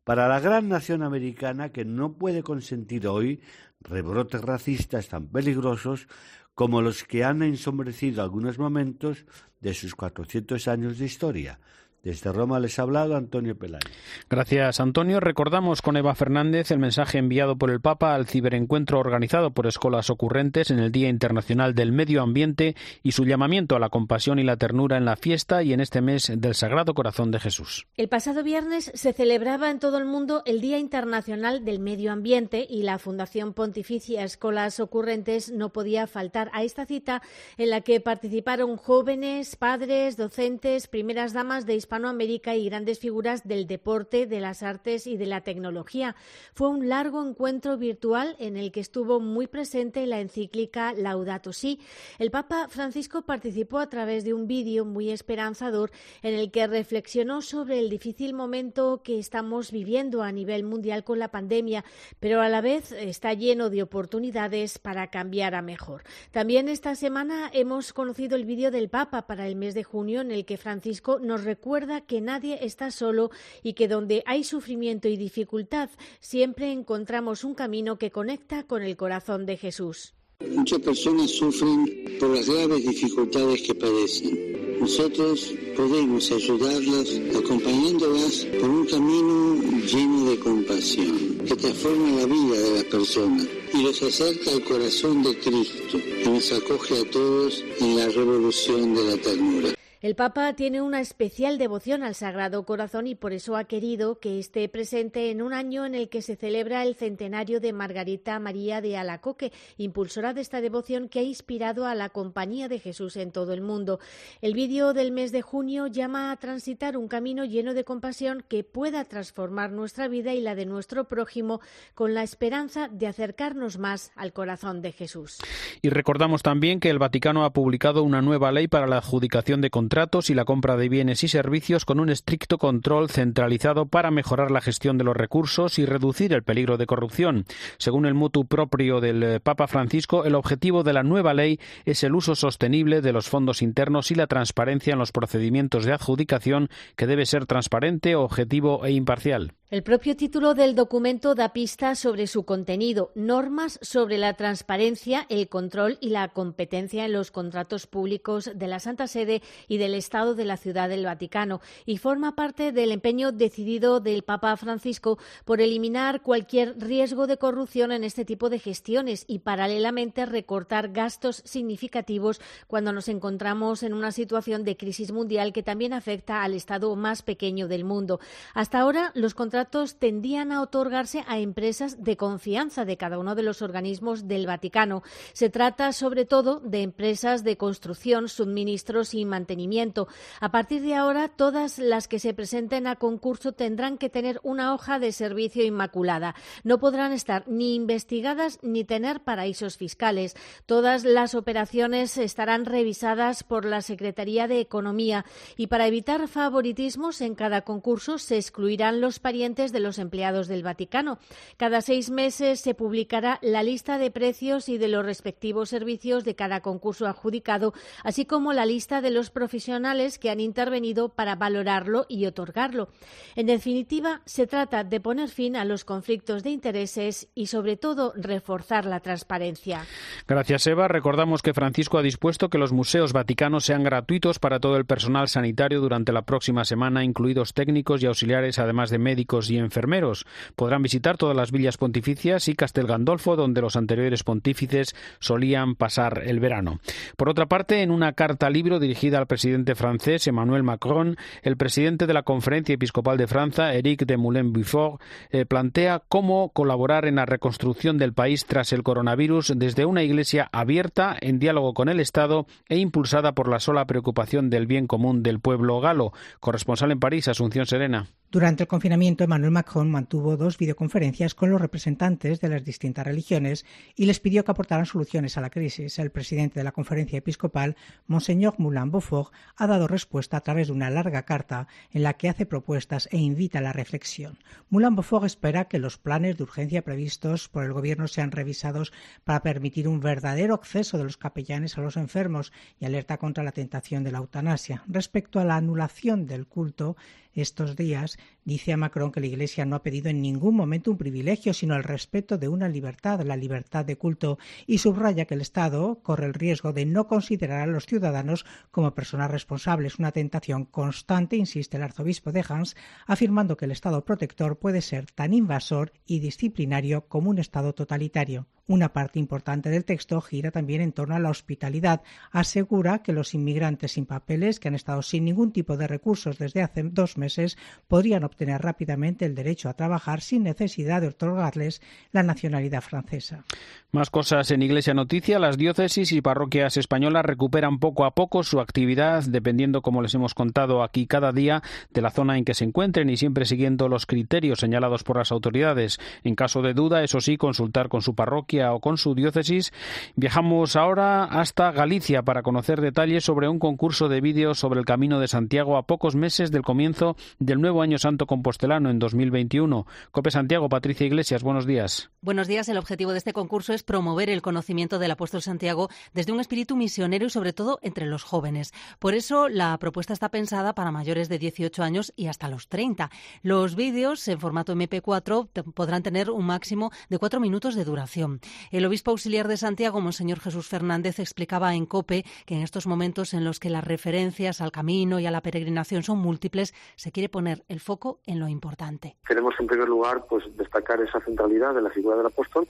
para 0.03 0.27
la 0.27 0.39
gran 0.39 0.69
nación 0.69 1.03
americana 1.03 1.69
que 1.69 1.85
no 1.85 2.13
puede 2.13 2.43
consentir 2.43 3.07
hoy 3.07 3.41
rebrotes 3.79 4.41
racistas 4.41 5.07
tan 5.07 5.27
peligrosos 5.27 6.07
como 6.53 6.81
los 6.81 7.03
que 7.03 7.23
han 7.23 7.41
ensombrecido 7.41 8.21
algunos 8.21 8.59
momentos 8.59 9.25
de 9.59 9.73
sus 9.73 9.95
400 9.95 10.67
años 10.67 10.97
de 10.99 11.05
historia. 11.05 11.59
Desde 12.03 12.33
Roma 12.33 12.59
les 12.59 12.77
ha 12.79 12.81
hablado 12.81 13.15
Antonio 13.15 13.57
Pelayo. 13.57 13.87
Gracias, 14.29 14.81
Antonio. 14.81 15.21
Recordamos 15.21 15.81
con 15.81 15.95
Eva 15.95 16.13
Fernández 16.15 16.69
el 16.71 16.79
mensaje 16.79 17.17
enviado 17.17 17.55
por 17.55 17.71
el 17.71 17.79
Papa 17.79 18.13
al 18.13 18.27
ciberencuentro 18.27 18.99
organizado 18.99 19.51
por 19.51 19.67
Escolas 19.67 20.09
Ocurrentes 20.09 20.69
en 20.69 20.79
el 20.79 20.91
Día 20.91 21.07
Internacional 21.07 21.75
del 21.75 21.93
Medio 21.93 22.21
Ambiente 22.21 22.75
y 23.03 23.13
su 23.13 23.23
llamamiento 23.23 23.77
a 23.77 23.79
la 23.79 23.87
compasión 23.87 24.37
y 24.37 24.43
la 24.43 24.57
ternura 24.57 24.97
en 24.97 25.05
la 25.05 25.15
fiesta 25.15 25.63
y 25.63 25.71
en 25.71 25.79
este 25.79 26.01
mes 26.01 26.29
del 26.35 26.55
Sagrado 26.55 26.93
Corazón 26.93 27.31
de 27.31 27.39
Jesús. 27.39 27.87
El 27.95 28.09
pasado 28.09 28.43
viernes 28.43 28.91
se 28.93 29.13
celebraba 29.13 29.71
en 29.71 29.79
todo 29.79 29.97
el 29.97 30.05
mundo 30.05 30.43
el 30.45 30.59
Día 30.59 30.79
Internacional 30.79 31.63
del 31.63 31.79
Medio 31.79 32.11
Ambiente 32.11 32.67
y 32.69 32.83
la 32.83 32.99
Fundación 32.99 33.53
Pontificia 33.53 34.25
Escolas 34.25 34.81
Ocurrentes 34.81 35.53
no 35.53 35.69
podía 35.69 36.05
faltar 36.07 36.49
a 36.51 36.63
esta 36.63 36.85
cita 36.85 37.21
en 37.57 37.69
la 37.69 37.79
que 37.79 38.01
participaron 38.01 38.75
jóvenes, 38.75 39.55
padres, 39.55 40.17
docentes, 40.17 40.87
primeras 40.87 41.31
damas 41.31 41.65
de 41.65 41.75
Hispanoamérica 41.93 42.55
y 42.55 42.65
grandes 42.65 42.97
figuras 42.97 43.47
del 43.47 43.67
deporte, 43.67 44.25
de 44.25 44.41
las 44.41 44.63
artes 44.63 45.05
y 45.05 45.15
de 45.15 45.27
la 45.27 45.41
tecnología. 45.41 46.15
Fue 46.55 46.67
un 46.67 46.89
largo 46.89 47.23
encuentro 47.23 47.77
virtual 47.77 48.35
en 48.39 48.57
el 48.57 48.71
que 48.71 48.79
estuvo 48.79 49.19
muy 49.19 49.45
presente 49.45 50.07
la 50.07 50.19
encíclica 50.19 50.93
Laudato 50.93 51.53
Si. 51.53 51.79
El 52.17 52.31
Papa 52.31 52.67
Francisco 52.67 53.21
participó 53.21 53.77
a 53.77 53.89
través 53.89 54.23
de 54.23 54.33
un 54.33 54.47
vídeo 54.47 54.85
muy 54.85 55.11
esperanzador 55.11 55.91
en 56.23 56.33
el 56.33 56.49
que 56.49 56.65
reflexionó 56.65 57.43
sobre 57.43 57.77
el 57.77 57.91
difícil 57.91 58.33
momento 58.33 59.03
que 59.03 59.19
estamos 59.19 59.71
viviendo 59.71 60.23
a 60.23 60.31
nivel 60.31 60.63
mundial 60.63 61.03
con 61.03 61.19
la 61.19 61.29
pandemia, 61.29 61.85
pero 62.19 62.41
a 62.41 62.49
la 62.49 62.61
vez 62.61 62.91
está 62.91 63.35
lleno 63.35 63.69
de 63.69 63.83
oportunidades 63.83 64.79
para 64.79 65.11
cambiar 65.11 65.53
a 65.53 65.61
mejor. 65.61 66.01
También 66.31 66.69
esta 66.69 66.95
semana 66.95 67.51
hemos 67.53 67.93
conocido 67.93 68.35
el 68.35 68.45
vídeo 68.45 68.71
del 68.71 68.89
Papa 68.89 69.27
para 69.27 69.45
el 69.45 69.55
mes 69.55 69.75
de 69.75 69.83
junio 69.83 70.21
en 70.21 70.31
el 70.31 70.43
que 70.43 70.57
Francisco 70.57 71.19
nos 71.19 71.43
recuerda 71.43 71.82
que 72.05 72.21
nadie 72.21 72.59
está 72.61 72.91
solo 72.91 73.29
y 73.61 73.73
que 73.73 73.87
donde 73.87 74.23
hay 74.25 74.43
sufrimiento 74.43 75.07
y 75.07 75.17
dificultad 75.17 75.89
siempre 76.19 76.71
encontramos 76.71 77.43
un 77.43 77.55
camino 77.55 77.97
que 77.97 78.11
conecta 78.11 78.63
con 78.63 78.83
el 78.83 78.95
corazón 78.95 79.45
de 79.45 79.57
Jesús. 79.57 80.13
Muchas 80.49 80.79
personas 80.79 81.31
sufren 81.31 82.17
por 82.19 82.29
las 82.29 82.49
graves 82.49 82.85
dificultades 82.85 83.61
que 83.61 83.75
padecen. 83.75 84.79
Nosotros 84.79 85.53
podemos 85.77 86.29
ayudarlas 86.31 87.21
acompañándolas 87.35 88.45
por 88.59 88.69
un 88.69 88.85
camino 88.85 89.61
lleno 89.85 90.29
de 90.29 90.39
compasión 90.39 91.37
que 91.47 91.55
transforma 91.55 92.19
la 92.19 92.25
vida 92.25 92.59
de 92.59 92.71
las 92.75 92.83
personas 92.85 93.47
y 93.73 93.83
los 93.83 94.01
acerca 94.03 94.51
al 94.51 94.63
corazón 94.63 95.23
de 95.23 95.37
Cristo 95.39 95.97
que 95.97 96.29
nos 96.29 96.51
acoge 96.51 96.99
a 96.99 97.09
todos 97.09 97.63
en 97.79 97.97
la 97.97 98.07
revolución 98.09 98.93
de 98.93 99.03
la 99.03 99.17
ternura. 99.17 99.82
El 100.03 100.15
Papa 100.15 100.51
tiene 100.51 100.81
una 100.81 100.99
especial 100.99 101.57
devoción 101.57 102.03
al 102.03 102.13
Sagrado 102.13 102.65
Corazón 102.65 103.07
y 103.07 103.15
por 103.15 103.31
eso 103.31 103.55
ha 103.55 103.63
querido 103.63 104.19
que 104.19 104.37
esté 104.37 104.67
presente 104.67 105.31
en 105.31 105.41
un 105.41 105.53
año 105.53 105.85
en 105.85 105.95
el 105.95 106.09
que 106.09 106.21
se 106.21 106.35
celebra 106.35 106.83
el 106.83 106.95
centenario 106.95 107.61
de 107.61 107.71
Margarita 107.71 108.37
María 108.37 108.81
de 108.81 108.97
Alacoque, 108.97 109.53
impulsora 109.77 110.33
de 110.33 110.41
esta 110.41 110.59
devoción 110.59 111.07
que 111.07 111.19
ha 111.19 111.23
inspirado 111.23 111.85
a 111.85 111.95
la 111.95 112.09
Compañía 112.09 112.67
de 112.67 112.79
Jesús 112.79 113.15
en 113.15 113.31
todo 113.31 113.53
el 113.53 113.61
mundo. 113.61 114.01
El 114.41 114.55
vídeo 114.55 114.91
del 114.91 115.13
mes 115.13 115.31
de 115.31 115.41
junio 115.41 115.87
llama 115.87 116.33
a 116.33 116.35
transitar 116.35 116.97
un 116.97 117.07
camino 117.07 117.45
lleno 117.45 117.73
de 117.73 117.85
compasión 117.85 118.43
que 118.45 118.65
pueda 118.65 119.05
transformar 119.05 119.71
nuestra 119.71 120.09
vida 120.09 120.33
y 120.33 120.41
la 120.41 120.53
de 120.53 120.65
nuestro 120.65 121.07
prójimo 121.07 121.61
con 121.95 122.13
la 122.13 122.23
esperanza 122.23 122.89
de 122.89 123.07
acercarnos 123.07 123.77
más 123.77 124.11
al 124.17 124.33
corazón 124.33 124.81
de 124.81 124.91
Jesús. 124.91 125.37
Y 125.81 125.87
recordamos 125.87 126.43
también 126.43 126.81
que 126.81 126.89
el 126.89 126.99
Vaticano 126.99 127.45
ha 127.45 127.53
publicado 127.53 128.03
una 128.03 128.21
nueva 128.21 128.51
ley 128.51 128.67
para 128.67 128.85
la 128.85 128.97
adjudicación 128.97 129.61
de 129.61 129.69
contratos 129.93 130.31
y 130.31 130.33
la 130.33 130.43
compra 130.43 130.75
de 130.75 130.89
bienes 130.89 131.23
y 131.23 131.27
servicios 131.27 131.85
con 131.85 131.99
un 131.99 132.09
estricto 132.09 132.57
control 132.57 133.11
centralizado 133.11 133.85
para 133.85 134.09
mejorar 134.09 134.49
la 134.49 134.59
gestión 134.59 134.97
de 134.97 135.03
los 135.03 135.15
recursos 135.15 135.77
y 135.77 135.85
reducir 135.85 136.33
el 136.33 136.41
peligro 136.41 136.77
de 136.77 136.87
corrupción. 136.87 137.45
Según 137.77 138.07
el 138.07 138.15
mutu 138.15 138.47
propio 138.47 139.01
del 139.01 139.21
eh, 139.21 139.39
Papa 139.39 139.67
Francisco, 139.67 140.25
el 140.25 140.33
objetivo 140.33 140.81
de 140.81 140.93
la 140.93 141.03
nueva 141.03 141.35
ley 141.35 141.59
es 141.85 142.03
el 142.03 142.15
uso 142.15 142.33
sostenible 142.33 143.01
de 143.01 143.13
los 143.13 143.29
fondos 143.29 143.61
internos 143.61 144.09
y 144.09 144.15
la 144.15 144.25
transparencia 144.25 144.93
en 144.93 144.99
los 144.99 145.11
procedimientos 145.11 145.85
de 145.85 145.93
adjudicación, 145.93 146.69
que 146.95 147.05
debe 147.05 147.27
ser 147.27 147.45
transparente, 147.45 148.15
objetivo 148.15 148.85
e 148.85 148.93
imparcial. 148.93 149.53
El 149.73 149.81
propio 149.81 150.15
título 150.15 150.53
del 150.53 150.75
documento 150.75 151.33
da 151.33 151.51
pistas 151.51 151.97
sobre 151.97 152.27
su 152.27 152.43
contenido, 152.45 153.11
normas 153.15 153.79
sobre 153.81 154.19
la 154.19 154.35
transparencia, 154.35 155.25
el 155.29 155.49
control 155.49 155.97
y 155.99 156.09
la 156.09 156.27
competencia 156.27 157.05
en 157.05 157.13
los 157.13 157.31
contratos 157.31 157.87
públicos 157.87 158.51
de 158.53 158.67
la 158.67 158.77
Santa 158.77 159.07
Sede 159.07 159.41
y 159.67 159.79
del 159.79 159.95
Estado 159.95 160.35
de 160.35 160.45
la 160.45 160.57
Ciudad 160.57 160.89
del 160.89 161.05
Vaticano, 161.05 161.59
y 161.87 161.97
forma 161.97 162.35
parte 162.35 162.71
del 162.71 162.91
empeño 162.91 163.31
decidido 163.31 163.99
del 163.99 164.21
Papa 164.21 164.55
Francisco 164.57 165.17
por 165.43 165.59
eliminar 165.59 166.21
cualquier 166.21 166.79
riesgo 166.79 167.25
de 167.25 167.39
corrupción 167.39 167.91
en 167.91 168.03
este 168.03 168.25
tipo 168.25 168.51
de 168.51 168.59
gestiones 168.59 169.25
y 169.27 169.39
paralelamente 169.39 170.27
recortar 170.27 170.89
gastos 170.89 171.41
significativos 171.45 172.39
cuando 172.67 172.93
nos 172.93 173.07
encontramos 173.07 173.81
en 173.81 173.95
una 173.95 174.11
situación 174.11 174.65
de 174.65 174.77
crisis 174.77 175.11
mundial 175.11 175.51
que 175.51 175.63
también 175.63 175.93
afecta 175.93 176.43
al 176.43 176.53
Estado 176.53 176.95
más 176.95 177.23
pequeño 177.23 177.67
del 177.67 177.85
mundo. 177.85 178.19
Hasta 178.53 178.79
ahora, 178.79 179.11
los 179.15 179.33
contratos 179.33 179.62
tendían 179.99 180.51
a 180.51 180.61
otorgarse 180.61 181.23
a 181.27 181.39
empresas 181.39 182.03
de 182.03 182.17
confianza 182.17 182.85
de 182.85 182.97
cada 182.97 183.19
uno 183.19 183.35
de 183.35 183.43
los 183.43 183.61
organismos 183.61 184.27
del 184.27 184.47
Vaticano. 184.47 185.03
Se 185.33 185.49
trata 185.49 185.91
sobre 185.93 186.25
todo 186.25 186.59
de 186.59 186.81
empresas 186.81 187.43
de 187.43 187.57
construcción, 187.57 188.29
suministros 188.29 189.13
y 189.13 189.25
mantenimiento. 189.25 190.07
A 190.39 190.51
partir 190.51 190.81
de 190.81 190.95
ahora, 190.95 191.29
todas 191.29 191.79
las 191.79 192.07
que 192.07 192.19
se 192.19 192.33
presenten 192.33 192.87
a 192.87 192.95
concurso 192.95 193.53
tendrán 193.53 193.97
que 193.97 194.09
tener 194.09 194.39
una 194.43 194.73
hoja 194.73 194.99
de 194.99 195.11
servicio 195.11 195.63
inmaculada. 195.63 196.35
No 196.63 196.79
podrán 196.79 197.13
estar 197.13 197.47
ni 197.47 197.75
investigadas 197.75 198.59
ni 198.61 198.83
tener 198.83 199.21
paraísos 199.21 199.77
fiscales. 199.77 200.35
Todas 200.65 201.03
las 201.03 201.35
operaciones 201.35 202.17
estarán 202.17 202.65
revisadas 202.65 203.43
por 203.43 203.65
la 203.65 203.81
Secretaría 203.81 204.47
de 204.47 204.59
Economía 204.59 205.25
y 205.57 205.67
para 205.67 205.87
evitar 205.87 206.27
favoritismos 206.27 207.21
en 207.21 207.35
cada 207.35 207.61
concurso 207.61 208.17
se 208.17 208.37
excluirán 208.37 209.01
los 209.01 209.19
parientes 209.19 209.52
de 209.53 209.79
los 209.79 209.99
empleados 209.99 210.47
del 210.47 210.63
Vaticano. 210.63 211.19
Cada 211.57 211.81
seis 211.81 212.09
meses 212.09 212.59
se 212.59 212.73
publicará 212.73 213.37
la 213.41 213.61
lista 213.61 213.97
de 213.97 214.09
precios 214.09 214.67
y 214.67 214.77
de 214.77 214.87
los 214.87 215.05
respectivos 215.05 215.69
servicios 215.69 216.23
de 216.23 216.35
cada 216.35 216.61
concurso 216.61 217.05
adjudicado, 217.05 217.73
así 218.03 218.25
como 218.25 218.51
la 218.51 218.65
lista 218.65 219.01
de 219.01 219.11
los 219.11 219.29
profesionales 219.29 220.17
que 220.17 220.31
han 220.31 220.39
intervenido 220.39 221.09
para 221.09 221.35
valorarlo 221.35 222.05
y 222.09 222.25
otorgarlo. 222.25 222.89
En 223.35 223.45
definitiva, 223.45 224.21
se 224.25 224.47
trata 224.47 224.83
de 224.83 224.99
poner 224.99 225.29
fin 225.29 225.55
a 225.55 225.65
los 225.65 225.85
conflictos 225.85 226.43
de 226.43 226.49
intereses 226.49 227.27
y, 227.35 227.47
sobre 227.47 227.77
todo, 227.77 228.13
reforzar 228.15 228.85
la 228.85 228.99
transparencia. 229.01 229.85
Gracias, 230.27 230.65
Eva. 230.65 230.87
Recordamos 230.87 231.41
que 231.41 231.53
Francisco 231.53 231.97
ha 231.97 232.01
dispuesto 232.01 232.49
que 232.49 232.57
los 232.57 232.73
museos 232.73 233.13
vaticanos 233.13 233.65
sean 233.65 233.83
gratuitos 233.83 234.39
para 234.39 234.59
todo 234.59 234.77
el 234.77 234.85
personal 234.85 235.27
sanitario 235.27 235.79
durante 235.79 236.11
la 236.11 236.23
próxima 236.23 236.65
semana, 236.65 237.03
incluidos 237.03 237.53
técnicos 237.53 238.01
y 238.01 238.07
auxiliares, 238.07 238.59
además 238.59 238.89
de 238.89 238.97
médicos 238.97 239.32
y 239.49 239.57
enfermeros. 239.57 240.25
Podrán 240.55 240.83
visitar 240.83 241.17
todas 241.17 241.35
las 241.35 241.51
villas 241.51 241.77
pontificias 241.77 242.47
y 242.47 242.55
Castel 242.55 242.87
Gandolfo, 242.87 243.35
donde 243.35 243.61
los 243.61 243.75
anteriores 243.75 244.23
pontífices 244.23 244.95
solían 245.19 245.75
pasar 245.75 246.21
el 246.25 246.39
verano. 246.39 246.79
Por 247.17 247.29
otra 247.29 247.47
parte, 247.47 247.81
en 247.81 247.91
una 247.91 248.13
carta 248.13 248.49
libro 248.49 248.79
dirigida 248.79 249.17
al 249.17 249.27
presidente 249.27 249.75
francés 249.75 250.27
Emmanuel 250.27 250.63
Macron, 250.63 251.17
el 251.41 251.57
presidente 251.57 252.07
de 252.07 252.13
la 252.13 252.23
Conferencia 252.23 252.75
Episcopal 252.75 253.17
de 253.17 253.27
Francia, 253.27 253.73
Eric 253.73 254.05
de 254.05 254.17
Moulin-Bufort, 254.17 255.01
eh, 255.31 255.45
plantea 255.45 256.03
cómo 256.07 256.49
colaborar 256.49 257.05
en 257.05 257.15
la 257.15 257.25
reconstrucción 257.25 257.97
del 257.97 258.13
país 258.13 258.45
tras 258.45 258.73
el 258.73 258.83
coronavirus 258.83 259.53
desde 259.55 259.85
una 259.85 260.03
iglesia 260.03 260.49
abierta, 260.51 261.15
en 261.19 261.39
diálogo 261.39 261.73
con 261.73 261.89
el 261.89 261.99
Estado 261.99 262.45
e 262.69 262.77
impulsada 262.77 263.33
por 263.33 263.47
la 263.47 263.59
sola 263.59 263.85
preocupación 263.85 264.49
del 264.49 264.67
bien 264.67 264.87
común 264.87 265.23
del 265.23 265.39
pueblo 265.39 265.79
galo. 265.79 266.13
Corresponsal 266.39 266.91
en 266.91 266.99
París, 266.99 267.27
Asunción 267.27 267.65
Serena. 267.65 268.07
Durante 268.33 268.63
el 268.63 268.67
confinamiento 268.67 269.23
Emmanuel 269.23 269.51
Macron 269.51 269.91
mantuvo 269.91 270.37
dos 270.37 270.57
videoconferencias 270.57 271.35
con 271.35 271.51
los 271.51 271.61
representantes 271.61 272.41
de 272.41 272.49
las 272.49 272.65
distintas 272.65 273.05
religiones 273.05 273.63
y 273.95 274.07
les 274.07 274.19
pidió 274.19 274.43
que 274.43 274.49
aportaran 274.49 274.87
soluciones 274.87 275.37
a 275.37 275.41
la 275.41 275.51
crisis. 275.51 275.99
El 275.99 276.09
presidente 276.09 276.59
de 276.59 276.63
la 276.63 276.71
conferencia 276.71 277.19
episcopal, 277.19 277.75
Monseñor 278.07 278.55
Moulin 278.57 278.89
Beaufort, 278.89 279.31
ha 279.55 279.67
dado 279.67 279.87
respuesta 279.87 280.37
a 280.37 280.41
través 280.41 280.65
de 280.65 280.73
una 280.73 280.89
larga 280.89 281.25
carta 281.25 281.67
en 281.91 282.01
la 282.01 282.15
que 282.15 282.27
hace 282.27 282.47
propuestas 282.47 283.07
e 283.11 283.17
invita 283.17 283.59
a 283.59 283.61
la 283.61 283.71
reflexión. 283.71 284.39
Moulin 284.71 284.95
Beaufort 284.95 285.25
espera 285.25 285.65
que 285.65 285.77
los 285.77 285.99
planes 285.99 286.35
de 286.35 286.41
urgencia 286.41 286.81
previstos 286.81 287.49
por 287.49 287.63
el 287.65 287.73
gobierno 287.73 288.07
sean 288.07 288.31
revisados 288.31 288.93
para 289.25 289.43
permitir 289.43 289.87
un 289.87 289.99
verdadero 289.99 290.55
acceso 290.55 290.97
de 290.97 291.03
los 291.03 291.17
capellanes 291.17 291.77
a 291.77 291.81
los 291.81 291.97
enfermos 291.97 292.51
y 292.79 292.85
alerta 292.85 293.19
contra 293.19 293.43
la 293.43 293.51
tentación 293.51 294.03
de 294.03 294.11
la 294.11 294.17
eutanasia. 294.17 294.83
Respecto 294.87 295.39
a 295.39 295.45
la 295.45 295.57
anulación 295.57 296.25
del 296.25 296.47
culto, 296.47 296.97
estos 297.41 297.75
días, 297.75 298.17
dice 298.45 298.73
a 298.73 298.77
Macron 298.77 299.11
que 299.11 299.19
la 299.19 299.27
Iglesia 299.27 299.65
no 299.65 299.75
ha 299.75 299.83
pedido 299.83 300.09
en 300.09 300.21
ningún 300.21 300.55
momento 300.55 300.91
un 300.91 300.97
privilegio, 300.97 301.53
sino 301.53 301.75
el 301.75 301.83
respeto 301.83 302.37
de 302.37 302.47
una 302.47 302.69
libertad, 302.69 303.21
la 303.21 303.35
libertad 303.35 303.85
de 303.85 303.97
culto, 303.97 304.37
y 304.67 304.77
subraya 304.77 305.25
que 305.25 305.33
el 305.33 305.41
Estado 305.41 305.99
corre 306.03 306.25
el 306.25 306.33
riesgo 306.33 306.73
de 306.73 306.85
no 306.85 307.07
considerar 307.07 307.61
a 307.61 307.71
los 307.71 307.85
ciudadanos 307.85 308.45
como 308.71 308.93
personas 308.93 309.31
responsables, 309.31 309.99
una 309.99 310.11
tentación 310.11 310.65
constante, 310.65 311.35
insiste 311.35 311.77
el 311.77 311.83
arzobispo 311.83 312.31
de 312.31 312.45
Hans, 312.47 312.75
afirmando 313.07 313.57
que 313.57 313.65
el 313.65 313.71
Estado 313.71 314.05
protector 314.05 314.57
puede 314.57 314.81
ser 314.81 315.09
tan 315.11 315.33
invasor 315.33 315.93
y 316.05 316.19
disciplinario 316.19 317.07
como 317.07 317.29
un 317.29 317.39
Estado 317.39 317.73
totalitario. 317.73 318.47
Una 318.65 318.93
parte 318.93 319.19
importante 319.19 319.69
del 319.69 319.83
texto 319.83 320.21
gira 320.21 320.49
también 320.49 320.79
en 320.79 320.93
torno 320.93 321.15
a 321.15 321.19
la 321.19 321.29
hospitalidad. 321.29 322.01
Asegura 322.31 322.99
que 322.99 323.11
los 323.11 323.33
inmigrantes 323.33 323.91
sin 323.91 324.05
papeles, 324.05 324.57
que 324.61 324.69
han 324.69 324.75
estado 324.75 325.01
sin 325.01 325.25
ningún 325.25 325.51
tipo 325.51 325.75
de 325.75 325.85
recursos 325.85 326.37
desde 326.37 326.61
hace 326.61 326.81
dos 326.83 327.17
meses, 327.17 327.57
podrían 327.89 328.23
obtener 328.23 328.61
rápidamente 328.61 329.25
el 329.25 329.35
derecho 329.35 329.67
a 329.67 329.73
trabajar 329.73 330.21
sin 330.21 330.43
necesidad 330.43 331.01
de 331.01 331.09
otorgarles 331.09 331.81
la 332.13 332.23
nacionalidad 332.23 332.81
francesa. 332.81 333.43
Más 333.91 334.09
cosas 334.09 334.49
en 334.49 334.61
Iglesia 334.61 334.93
Noticia. 334.93 335.39
Las 335.39 335.57
diócesis 335.57 336.13
y 336.13 336.21
parroquias 336.21 336.77
españolas 336.77 337.25
recuperan 337.25 337.79
poco 337.79 338.05
a 338.05 338.15
poco 338.15 338.43
su 338.43 338.61
actividad, 338.61 339.23
dependiendo, 339.23 339.81
como 339.81 340.01
les 340.01 340.15
hemos 340.15 340.33
contado 340.33 340.83
aquí 340.83 341.05
cada 341.05 341.33
día, 341.33 341.61
de 341.91 342.01
la 342.01 342.11
zona 342.11 342.37
en 342.37 342.45
que 342.45 342.53
se 342.53 342.63
encuentren 342.63 343.09
y 343.09 343.17
siempre 343.17 343.43
siguiendo 343.43 343.89
los 343.89 344.05
criterios 344.05 344.59
señalados 344.59 345.03
por 345.03 345.17
las 345.17 345.33
autoridades. 345.33 345.99
En 346.23 346.35
caso 346.35 346.61
de 346.61 346.73
duda, 346.73 347.03
eso 347.03 347.19
sí, 347.19 347.35
consultar 347.35 347.89
con 347.89 348.01
su 348.01 348.15
parroquia 348.15 348.52
o 348.61 348.79
con 348.79 348.97
su 348.97 349.15
diócesis. 349.15 349.73
Viajamos 350.15 350.75
ahora 350.75 351.23
hasta 351.23 351.71
Galicia 351.71 352.21
para 352.21 352.43
conocer 352.43 352.81
detalles 352.81 353.23
sobre 353.23 353.47
un 353.49 353.59
concurso 353.59 354.09
de 354.09 354.21
vídeos 354.21 354.59
sobre 354.59 354.79
el 354.79 354.85
Camino 354.85 355.19
de 355.19 355.27
Santiago 355.27 355.75
a 355.77 355.87
pocos 355.87 356.15
meses 356.15 356.51
del 356.51 356.61
comienzo 356.61 357.15
del 357.39 357.59
nuevo 357.59 357.81
Año 357.81 357.97
Santo 357.97 358.27
Compostelano 358.27 358.89
en 358.89 358.99
2021. 358.99 359.87
Cope 360.11 360.31
Santiago, 360.31 360.69
Patricia 360.69 361.07
Iglesias, 361.07 361.41
buenos 361.41 361.65
días. 361.65 362.11
Buenos 362.21 362.47
días. 362.47 362.69
El 362.69 362.77
objetivo 362.77 363.11
de 363.11 363.17
este 363.17 363.33
concurso 363.33 363.73
es 363.73 363.83
promover 363.83 364.29
el 364.29 364.41
conocimiento 364.41 364.99
del 364.99 365.11
apóstol 365.11 365.41
Santiago 365.41 365.89
desde 366.13 366.31
un 366.31 366.39
espíritu 366.39 366.75
misionero 366.75 367.25
y 367.25 367.29
sobre 367.29 367.53
todo 367.53 367.79
entre 367.81 368.05
los 368.05 368.23
jóvenes. 368.23 368.71
Por 368.99 369.15
eso 369.15 369.49
la 369.49 369.77
propuesta 369.79 370.13
está 370.13 370.29
pensada 370.29 370.75
para 370.75 370.91
mayores 370.91 371.29
de 371.29 371.39
18 371.39 371.83
años 371.83 372.13
y 372.15 372.27
hasta 372.27 372.47
los 372.47 372.67
30. 372.67 373.09
Los 373.41 373.75
vídeos 373.75 374.27
en 374.27 374.39
formato 374.39 374.75
MP4 374.75 375.73
podrán 375.73 376.03
tener 376.03 376.29
un 376.29 376.45
máximo 376.45 376.91
de 377.09 377.17
cuatro 377.17 377.39
minutos 377.39 377.75
de 377.75 377.85
duración. 377.85 378.39
El 378.71 378.85
obispo 378.85 379.11
auxiliar 379.11 379.47
de 379.47 379.57
Santiago, 379.57 380.01
Monseñor 380.01 380.39
Jesús 380.39 380.67
Fernández, 380.67 381.19
explicaba 381.19 381.73
en 381.75 381.85
COPE 381.85 382.25
que 382.45 382.55
en 382.55 382.61
estos 382.61 382.87
momentos 382.87 383.33
en 383.33 383.43
los 383.43 383.59
que 383.59 383.69
las 383.69 383.83
referencias 383.83 384.61
al 384.61 384.71
camino 384.71 385.19
y 385.19 385.25
a 385.25 385.31
la 385.31 385.41
peregrinación 385.41 386.03
son 386.03 386.19
múltiples, 386.19 386.73
se 386.95 387.11
quiere 387.11 387.29
poner 387.29 387.63
el 387.67 387.79
foco 387.79 388.19
en 388.25 388.39
lo 388.39 388.47
importante. 388.47 389.17
Queremos 389.27 389.55
en 389.59 389.67
primer 389.67 389.87
lugar 389.87 390.25
pues 390.27 390.43
destacar 390.57 391.01
esa 391.01 391.19
centralidad 391.21 391.73
de 391.73 391.81
la 391.81 391.89
figura 391.89 392.17
del 392.17 392.27
apóstol 392.27 392.67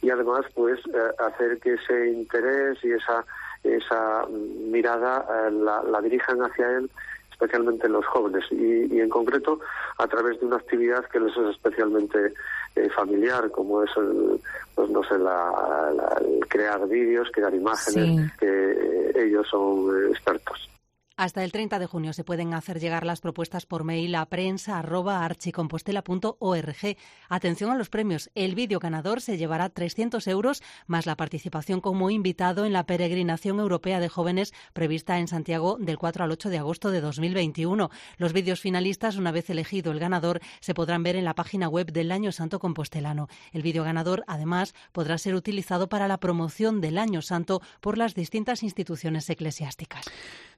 y 0.00 0.10
además 0.10 0.44
pues 0.54 0.80
eh, 0.86 0.98
hacer 1.18 1.58
que 1.60 1.74
ese 1.74 2.10
interés 2.10 2.78
y 2.82 2.90
esa 2.92 3.24
esa 3.62 4.26
mirada 4.26 5.24
eh, 5.30 5.52
la, 5.52 5.82
la, 5.84 6.00
dirijan 6.00 6.40
hacia 6.40 6.78
él 6.78 6.90
especialmente 7.30 7.88
los 7.88 8.04
jóvenes 8.06 8.44
y, 8.50 8.92
y, 8.94 9.00
en 9.00 9.08
concreto 9.08 9.60
a 9.98 10.06
través 10.06 10.40
de 10.40 10.46
una 10.46 10.56
actividad 10.56 11.04
que 11.06 11.20
les 11.20 11.36
es 11.36 11.50
especialmente 11.50 12.34
eh, 12.76 12.88
familiar 12.90 13.50
como 13.50 13.82
es 13.82 13.90
el, 13.96 14.40
pues 14.74 14.90
no 14.90 15.02
sé 15.04 15.18
la, 15.18 15.92
la, 15.94 16.20
el 16.24 16.46
crear 16.46 16.86
vídeos 16.88 17.28
crear 17.32 17.54
imágenes 17.54 18.30
sí. 18.30 18.36
que 18.38 18.46
eh, 18.46 19.12
ellos 19.16 19.46
son 19.48 20.10
expertos 20.10 20.68
hasta 21.16 21.42
el 21.44 21.52
30 21.52 21.78
de 21.78 21.86
junio 21.86 22.12
se 22.12 22.24
pueden 22.24 22.52
hacer 22.54 22.80
llegar 22.80 23.06
las 23.06 23.20
propuestas 23.20 23.66
por 23.66 23.84
mail 23.84 24.14
a 24.14 24.26
prensa.archicompostela.org. 24.26 26.96
Atención 27.28 27.70
a 27.70 27.76
los 27.76 27.90
premios. 27.90 28.30
El 28.34 28.54
vídeo 28.54 28.78
ganador 28.78 29.20
se 29.20 29.36
llevará 29.36 29.68
300 29.68 30.26
euros 30.28 30.62
más 30.86 31.06
la 31.06 31.16
participación 31.16 31.80
como 31.80 32.10
invitado 32.10 32.64
en 32.64 32.72
la 32.72 32.86
peregrinación 32.86 33.58
europea 33.60 34.00
de 34.00 34.08
jóvenes 34.08 34.52
prevista 34.72 35.18
en 35.18 35.28
Santiago 35.28 35.76
del 35.78 35.98
4 35.98 36.24
al 36.24 36.32
8 36.32 36.50
de 36.50 36.58
agosto 36.58 36.90
de 36.90 37.00
2021. 37.00 37.90
Los 38.16 38.32
vídeos 38.32 38.60
finalistas, 38.60 39.16
una 39.16 39.32
vez 39.32 39.50
elegido 39.50 39.92
el 39.92 39.98
ganador, 39.98 40.40
se 40.60 40.74
podrán 40.74 41.02
ver 41.02 41.16
en 41.16 41.24
la 41.24 41.34
página 41.34 41.68
web 41.68 41.92
del 41.92 42.12
Año 42.12 42.32
Santo 42.32 42.58
Compostelano. 42.58 43.28
El 43.52 43.62
vídeo 43.62 43.84
ganador, 43.84 44.24
además, 44.26 44.74
podrá 44.92 45.18
ser 45.18 45.34
utilizado 45.34 45.88
para 45.88 46.08
la 46.08 46.18
promoción 46.18 46.80
del 46.80 46.98
Año 46.98 47.22
Santo 47.22 47.60
por 47.80 47.98
las 47.98 48.14
distintas 48.14 48.62
instituciones 48.62 49.28
eclesiásticas. 49.28 50.06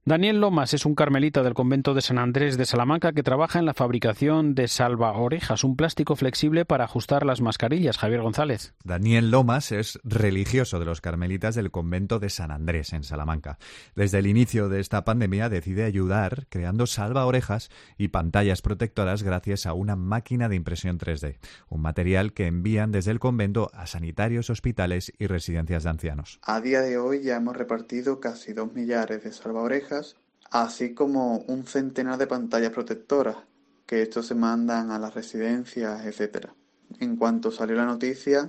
Daniel 0.06 0.38
Lomas 0.44 0.74
es 0.74 0.84
un 0.84 0.94
carmelita 0.94 1.42
del 1.42 1.54
convento 1.54 1.94
de 1.94 2.02
San 2.02 2.18
Andrés 2.18 2.58
de 2.58 2.66
Salamanca 2.66 3.14
que 3.14 3.22
trabaja 3.22 3.58
en 3.58 3.64
la 3.64 3.72
fabricación 3.72 4.54
de 4.54 4.68
salva 4.68 5.10
orejas, 5.12 5.64
un 5.64 5.74
plástico 5.74 6.16
flexible 6.16 6.66
para 6.66 6.84
ajustar 6.84 7.24
las 7.24 7.40
mascarillas. 7.40 7.96
Javier 7.96 8.20
González. 8.20 8.74
Daniel 8.84 9.30
Lomas 9.30 9.72
es 9.72 9.98
religioso 10.04 10.78
de 10.78 10.84
los 10.84 11.00
carmelitas 11.00 11.54
del 11.54 11.70
convento 11.70 12.18
de 12.18 12.28
San 12.28 12.50
Andrés 12.50 12.92
en 12.92 13.04
Salamanca. 13.04 13.56
Desde 13.96 14.18
el 14.18 14.26
inicio 14.26 14.68
de 14.68 14.80
esta 14.80 15.02
pandemia 15.02 15.48
decide 15.48 15.84
ayudar 15.84 16.46
creando 16.50 16.86
salva 16.86 17.24
orejas 17.24 17.70
y 17.96 18.08
pantallas 18.08 18.60
protectoras 18.60 19.22
gracias 19.22 19.64
a 19.64 19.72
una 19.72 19.96
máquina 19.96 20.50
de 20.50 20.56
impresión 20.56 20.98
3D, 20.98 21.38
un 21.70 21.80
material 21.80 22.34
que 22.34 22.48
envían 22.48 22.92
desde 22.92 23.12
el 23.12 23.18
convento 23.18 23.70
a 23.72 23.86
sanitarios, 23.86 24.50
hospitales 24.50 25.10
y 25.18 25.26
residencias 25.26 25.84
de 25.84 25.88
ancianos. 25.88 26.38
A 26.42 26.60
día 26.60 26.82
de 26.82 26.98
hoy 26.98 27.22
ya 27.22 27.36
hemos 27.36 27.56
repartido 27.56 28.20
casi 28.20 28.52
dos 28.52 28.74
millares 28.74 29.24
de 29.24 29.32
salva 29.32 29.62
orejas 29.62 30.16
así 30.54 30.94
como 30.94 31.38
un 31.48 31.66
centenar 31.66 32.16
de 32.16 32.28
pantallas 32.28 32.70
protectoras, 32.70 33.38
que 33.86 34.02
estos 34.02 34.28
se 34.28 34.36
mandan 34.36 34.92
a 34.92 35.00
las 35.00 35.12
residencias, 35.12 36.06
etc. 36.06 36.46
En 37.00 37.16
cuanto 37.16 37.50
salió 37.50 37.74
la 37.74 37.86
noticia, 37.86 38.48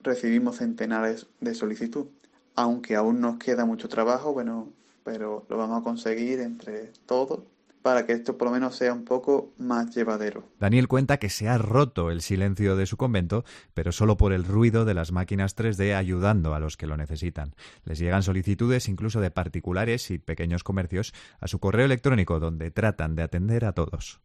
recibimos 0.00 0.56
centenares 0.56 1.26
de 1.40 1.54
solicitud. 1.54 2.06
Aunque 2.54 2.96
aún 2.96 3.20
nos 3.20 3.36
queda 3.36 3.66
mucho 3.66 3.90
trabajo, 3.90 4.32
bueno, 4.32 4.72
pero 5.04 5.44
lo 5.50 5.58
vamos 5.58 5.82
a 5.82 5.84
conseguir 5.84 6.40
entre 6.40 6.92
todos 7.04 7.40
para 7.84 8.06
que 8.06 8.14
esto 8.14 8.38
por 8.38 8.48
lo 8.48 8.54
menos 8.54 8.76
sea 8.76 8.94
un 8.94 9.04
poco 9.04 9.52
más 9.58 9.94
llevadero. 9.94 10.48
Daniel 10.58 10.88
cuenta 10.88 11.18
que 11.18 11.28
se 11.28 11.50
ha 11.50 11.58
roto 11.58 12.10
el 12.10 12.22
silencio 12.22 12.76
de 12.76 12.86
su 12.86 12.96
convento, 12.96 13.44
pero 13.74 13.92
solo 13.92 14.16
por 14.16 14.32
el 14.32 14.46
ruido 14.46 14.86
de 14.86 14.94
las 14.94 15.12
máquinas 15.12 15.54
3D 15.54 15.94
ayudando 15.94 16.54
a 16.54 16.60
los 16.60 16.78
que 16.78 16.86
lo 16.86 16.96
necesitan. 16.96 17.54
Les 17.84 17.98
llegan 17.98 18.22
solicitudes 18.22 18.88
incluso 18.88 19.20
de 19.20 19.30
particulares 19.30 20.10
y 20.10 20.16
pequeños 20.16 20.64
comercios 20.64 21.12
a 21.40 21.46
su 21.46 21.58
correo 21.58 21.84
electrónico 21.84 22.40
donde 22.40 22.70
tratan 22.70 23.16
de 23.16 23.22
atender 23.22 23.66
a 23.66 23.72
todos. 23.72 24.18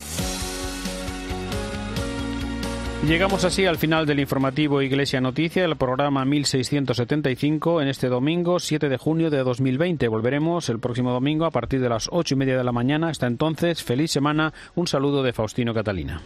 Llegamos 3.08 3.46
así 3.46 3.66
al 3.66 3.78
final 3.78 4.06
del 4.06 4.20
informativo 4.20 4.82
Iglesia 4.82 5.22
Noticia, 5.22 5.64
el 5.64 5.78
programa 5.78 6.26
1675, 6.26 7.82
en 7.82 7.88
este 7.88 8.10
domingo 8.10 8.60
7 8.60 8.90
de 8.90 8.98
junio 8.98 9.30
de 9.30 9.42
2020. 9.42 10.08
Volveremos 10.10 10.68
el 10.68 10.80
próximo 10.80 11.12
domingo 11.12 11.46
a 11.46 11.52
partir 11.52 11.80
de 11.80 11.88
las 11.88 12.10
ocho 12.12 12.36
y 12.36 12.38
media 12.38 12.58
de 12.58 12.64
la 12.66 12.74
mañana. 12.74 13.08
Hasta 13.08 13.26
entonces, 13.26 13.84
feliz 13.84 14.12
semana. 14.12 14.54
Un 14.76 14.86
saludo 14.86 15.24
de 15.24 15.32
Faustino 15.32 15.74
Catalina. 15.74 16.22